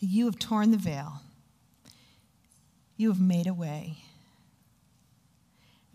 that 0.00 0.06
you 0.06 0.26
have 0.26 0.38
torn 0.38 0.70
the 0.70 0.76
veil, 0.76 1.20
you 2.96 3.08
have 3.08 3.20
made 3.20 3.46
a 3.46 3.54
way. 3.54 3.98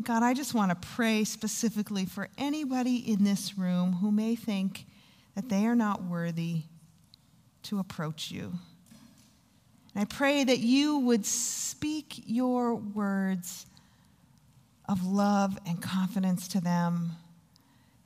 God, 0.02 0.24
I 0.24 0.34
just 0.34 0.54
want 0.54 0.70
to 0.70 0.88
pray 0.88 1.24
specifically 1.24 2.06
for 2.06 2.28
anybody 2.38 2.98
in 2.98 3.24
this 3.24 3.58
room 3.58 3.94
who 3.94 4.12
may 4.12 4.36
think 4.36 4.86
that 5.36 5.50
they 5.50 5.66
are 5.66 5.76
not 5.76 6.04
worthy 6.04 6.64
to 7.64 7.80
approach 7.80 8.30
you. 8.30 8.54
And 9.94 10.02
I 10.02 10.06
pray 10.06 10.44
that 10.44 10.60
you 10.60 10.98
would 11.00 11.26
speak 11.26 12.24
your 12.26 12.76
words 12.76 13.66
of 14.94 15.06
love 15.06 15.58
and 15.66 15.82
confidence 15.82 16.48
to 16.50 16.62
them, 16.62 17.14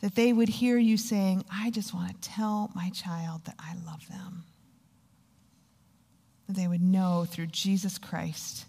that 0.01 0.15
they 0.15 0.31
would 0.31 0.47
hear 0.47 0.77
you 0.77 0.95
saying, 0.95 1.43
I 1.51 1.69
just 1.69 1.93
want 1.93 2.09
to 2.09 2.29
tell 2.29 2.71
my 2.73 2.89
child 2.91 3.43
that 3.45 3.55
I 3.59 3.73
love 3.85 4.07
them. 4.07 4.45
That 6.47 6.55
they 6.55 6.67
would 6.67 6.81
know 6.81 7.25
through 7.29 7.47
Jesus 7.47 7.97
Christ 7.97 8.65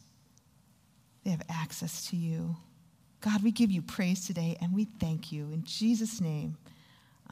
they 1.24 1.30
have 1.30 1.42
access 1.48 2.08
to 2.08 2.16
you. 2.16 2.56
God, 3.20 3.44
we 3.44 3.52
give 3.52 3.70
you 3.70 3.82
praise 3.82 4.26
today 4.26 4.56
and 4.60 4.74
we 4.74 4.84
thank 4.84 5.30
you. 5.30 5.44
In 5.52 5.62
Jesus' 5.64 6.20
name, 6.20 6.56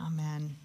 amen. 0.01 0.57